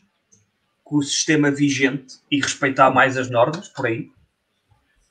[0.83, 4.11] com o sistema vigente e respeitar mais as normas, por aí.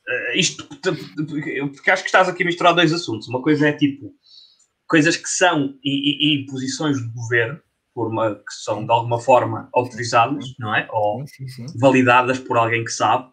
[0.07, 3.27] Uh, isto porque acho que estás aqui a misturar dois assuntos.
[3.29, 4.15] Uma coisa é tipo
[4.87, 7.61] coisas que são e, e, imposições do governo,
[7.95, 10.89] por uma, que são de alguma forma autorizadas, não é?
[10.91, 13.29] Ou Sim, validadas por alguém que sabe.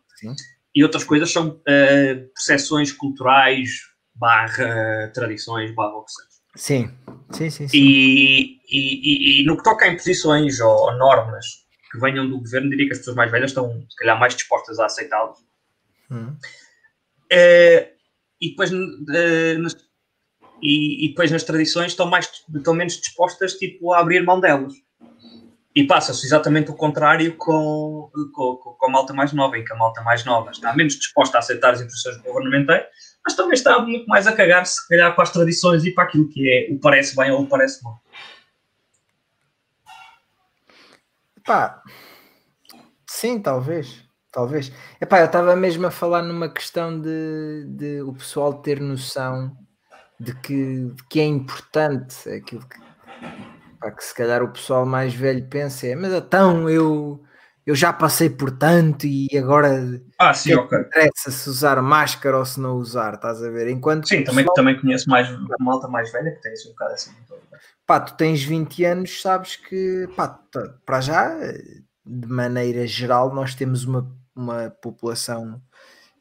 [0.76, 3.70] E outras coisas são uh, percepções culturais,
[4.14, 6.28] barra tradições, barra o que seja.
[6.56, 6.92] Sim,
[7.32, 7.68] sim, sim.
[7.74, 11.46] E, e, e, e no que toca a imposições ou, ou normas
[11.92, 14.80] que venham do governo, diria que as pessoas mais velhas estão, se calhar, mais dispostas
[14.80, 15.38] a aceitá-las.
[16.12, 16.36] Hum.
[17.32, 17.94] Eh,
[18.42, 19.76] e, depois, nas,
[20.62, 24.74] e, e depois nas tradições estão, mais, estão menos dispostas tipo, a abrir mão delas.
[25.76, 29.76] E passa-se exatamente o contrário com, com, com a malta mais nova, em que a
[29.76, 32.86] malta mais nova está menos disposta a aceitar as imposições governamentais,
[33.24, 36.28] mas também está muito mais a cagar-se, se calhar, para as tradições e para aquilo
[36.30, 38.02] que é o parece bem ou o parece mal.
[41.46, 41.82] Pá,
[43.08, 44.04] sim, talvez.
[44.32, 44.72] Talvez.
[45.00, 49.56] Epá, eu estava mesmo a falar numa questão de, de o pessoal ter noção
[50.20, 52.78] de que, de que é importante aquilo que,
[53.80, 57.24] pá, que se calhar o pessoal mais velho pensa é, mas então eu,
[57.66, 60.80] eu já passei por tanto e agora Ah, sim, que ok.
[60.80, 63.70] interessa se usar máscara ou se não usar, estás a ver?
[63.70, 65.28] Enquanto Sim, o também, pessoal- também conheço mais
[65.60, 67.12] malta mais velha que tem assim um bocado assim.
[67.86, 70.40] pá, tu tens 20 anos, sabes que, pá,
[70.86, 71.38] para já,
[72.06, 75.62] de maneira geral, nós temos uma, uma população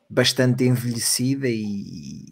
[0.09, 2.27] bastante envelhecida e,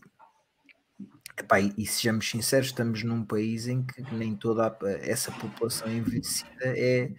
[1.38, 6.48] epá, e, sejamos sinceros, estamos num país em que nem toda a- essa população envelhecida
[6.64, 7.10] é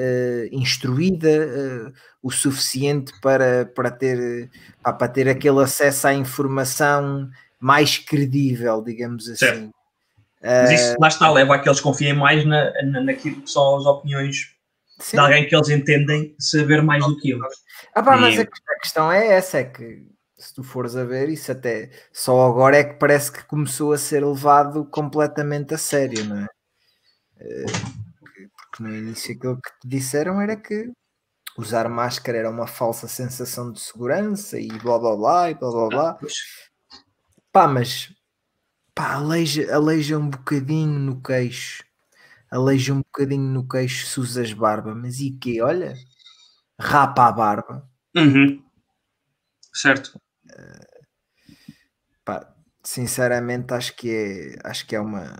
[0.00, 1.92] eh, instruída eh,
[2.22, 4.48] o suficiente para, para, ter,
[4.82, 7.28] pá, para ter aquele acesso à informação
[7.60, 9.56] mais credível, digamos Certo.
[9.58, 9.70] assim.
[10.40, 13.76] Mas isso, lá está, leva a que eles confiem mais na, na, naquilo que são
[13.76, 14.54] as opiniões
[15.00, 15.16] Sim.
[15.16, 17.54] de alguém que eles entendem saber mais do que eles.
[17.92, 20.06] Ah pá, mas E- a questão é essa, é que
[20.38, 23.98] se tu fores a ver, isso até só agora é que parece que começou a
[23.98, 26.46] ser levado completamente a sério, não é?
[27.40, 27.66] Eh,
[28.60, 30.90] porque- no início aquilo que te disseram era que
[31.58, 35.88] usar máscara era uma falsa sensação de segurança e blá blá blá e blá blá
[35.90, 36.14] blá.
[36.14, 36.34] Pois,
[37.52, 38.12] Pá, mas
[38.94, 41.84] pá, aleija, aleija um bocadinho no queixo.
[42.50, 45.62] Aleija um bocadinho no queixo se usas barba, mas e quê?
[45.62, 45.94] Olha,
[46.80, 47.88] rapa a barba.
[48.16, 48.62] Uhum.
[49.72, 50.20] Certo.
[52.24, 55.34] Pá, sinceramente acho que é acho que é uma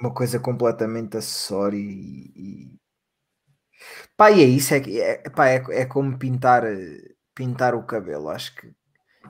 [0.00, 2.76] uma coisa completamente acessória e, e...
[4.16, 6.62] Pá, e é isso é, é, pá, é, é como pintar
[7.34, 8.70] pintar o cabelo acho que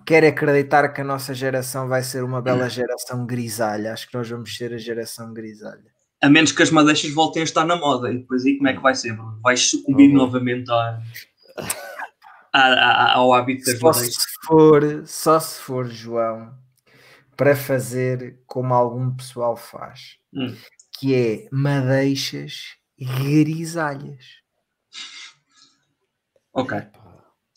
[0.05, 4.29] quero acreditar que a nossa geração vai ser uma bela geração grisalha acho que nós
[4.29, 5.91] vamos ser a geração grisalha
[6.23, 8.11] A menos que as madeixas voltem a estar na moda.
[8.11, 9.17] E depois aí como é que vai ser?
[9.43, 10.15] Vais sucumbir Oh.
[10.15, 11.01] novamente à,
[12.57, 14.11] ao hábito das só se
[14.45, 16.57] for só se for João
[17.37, 20.55] para fazer como algum pessoal faz Hum.
[20.99, 24.25] que é madeixas grisalhas.
[26.53, 26.79] Ok.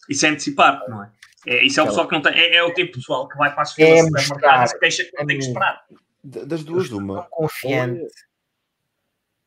[0.09, 1.11] Isso é antecipar, não é?
[1.47, 2.33] é isso é o pessoal que não tem.
[2.33, 5.03] É, é o tipo de pessoal que vai para as É filas supermercados e deixa
[5.05, 5.85] que não tem que É esperar.
[6.23, 7.23] Das duas, de uma.
[7.23, 8.05] Confiante.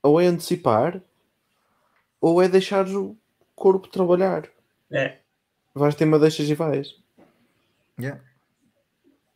[0.02, 1.00] Ou é antecipar,
[2.20, 3.16] ou é deixar o
[3.54, 4.48] corpo trabalhar.
[4.90, 5.18] É.
[5.74, 6.88] Vais ter madeixas e vais.
[7.98, 8.22] Yeah.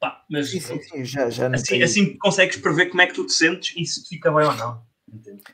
[0.00, 3.24] Pá, mas Sim, sim, sim, já, já assim, assim consegues prever como é que tu
[3.26, 4.86] te sentes e se te fica bem ou não.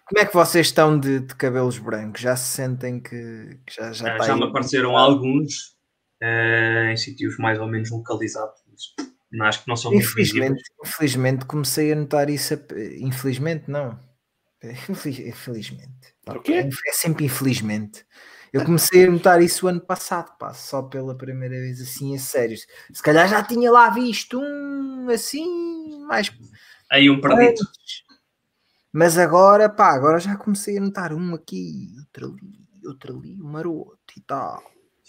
[0.06, 2.20] Como é que vocês estão de, de cabelos brancos?
[2.22, 4.40] Já se sentem que, que já, já Ah, está já aí?
[4.40, 5.76] me apareceram alguns
[6.20, 8.60] eh, em sítios mais ou menos localizados.
[8.70, 12.54] mas Não, acho que não são muito Infelizmente, infelizmente comecei a notar isso.
[12.54, 12.58] a-
[12.98, 13.98] Infelizmente, não.
[14.88, 16.14] Infeliz- Infelizmente.
[16.86, 18.04] É sempre infelizmente.
[18.52, 22.56] Eu comecei a notar isso ano passado, pá, só pela primeira vez assim, a sério.
[22.92, 26.30] Se calhar já tinha lá visto um assim, mais
[26.90, 27.64] Aí um perdido.
[28.92, 33.48] Mas agora, pá, agora já comecei a notar um aqui, outro ali, outro ali, um
[33.48, 34.62] maroto e tal.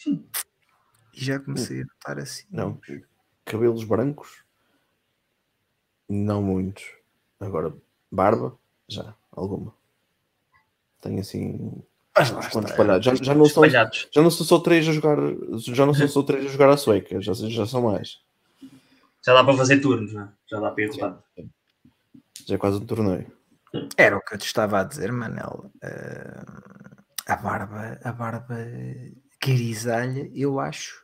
[0.08, 2.46] E já comecei a notar assim.
[2.50, 2.80] Não.
[3.44, 4.46] Cabelos brancos?
[6.08, 6.86] Não muitos.
[7.42, 7.76] Agora,
[8.10, 8.58] barba?
[8.88, 9.76] Já, alguma.
[11.02, 11.84] Tenho assim.
[12.18, 12.60] Mas lá está.
[12.60, 13.06] espalhados.
[13.06, 14.08] Já, já não são, Espalhados.
[14.14, 15.18] já não sou só três a jogar.
[15.58, 18.18] Já não sou só três a jogar a sueca, já, já são mais.
[19.26, 20.30] Já dá para fazer turnos, não é?
[20.50, 20.92] Já dá para ir.
[22.46, 23.32] Já é quase um torneio.
[23.98, 25.72] Era o que eu te estava a dizer, Manel.
[25.82, 26.44] Eh,
[27.28, 28.58] a barba, a barba
[29.42, 31.03] grisalha, eu acho.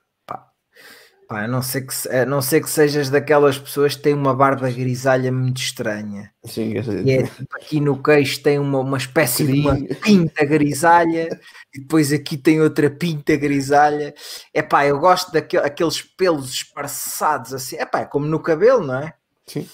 [1.29, 4.33] Pá, a, não ser que, a não ser que sejas daquelas pessoas que têm uma
[4.33, 6.33] barba grisalha muito estranha.
[6.43, 6.73] Sim,
[7.05, 9.85] E é tipo aqui no queixo tem uma, uma espécie de uma Sim.
[10.01, 11.29] pinta grisalha
[11.71, 14.11] e depois aqui tem outra pinta grisalha.
[14.51, 17.75] É pá, eu gosto daqueles pelos esparçados assim.
[17.75, 19.13] É pá, como no cabelo, não é?
[19.45, 19.69] Sim.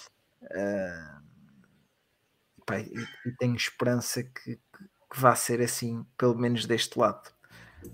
[2.66, 2.92] pá, e,
[3.26, 7.32] e tenho esperança que, que vá ser assim, pelo menos deste lado.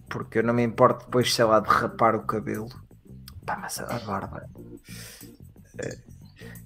[0.10, 2.68] Porque eu não me importo depois, sei lá, de rapar o cabelo.
[3.46, 4.48] Pá, mas a barba.
[5.80, 5.98] eh,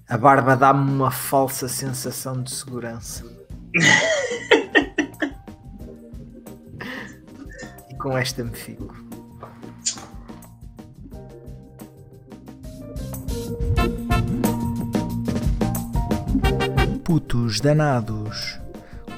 [0.08, 3.24] A barba dá-me uma falsa sensação de segurança.
[7.90, 8.94] e com esta me fico.
[17.04, 18.58] Putos Danados,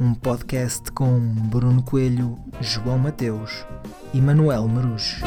[0.00, 3.64] um podcast com Bruno Coelho, João Mateus
[4.12, 5.24] e Manuel Marujo.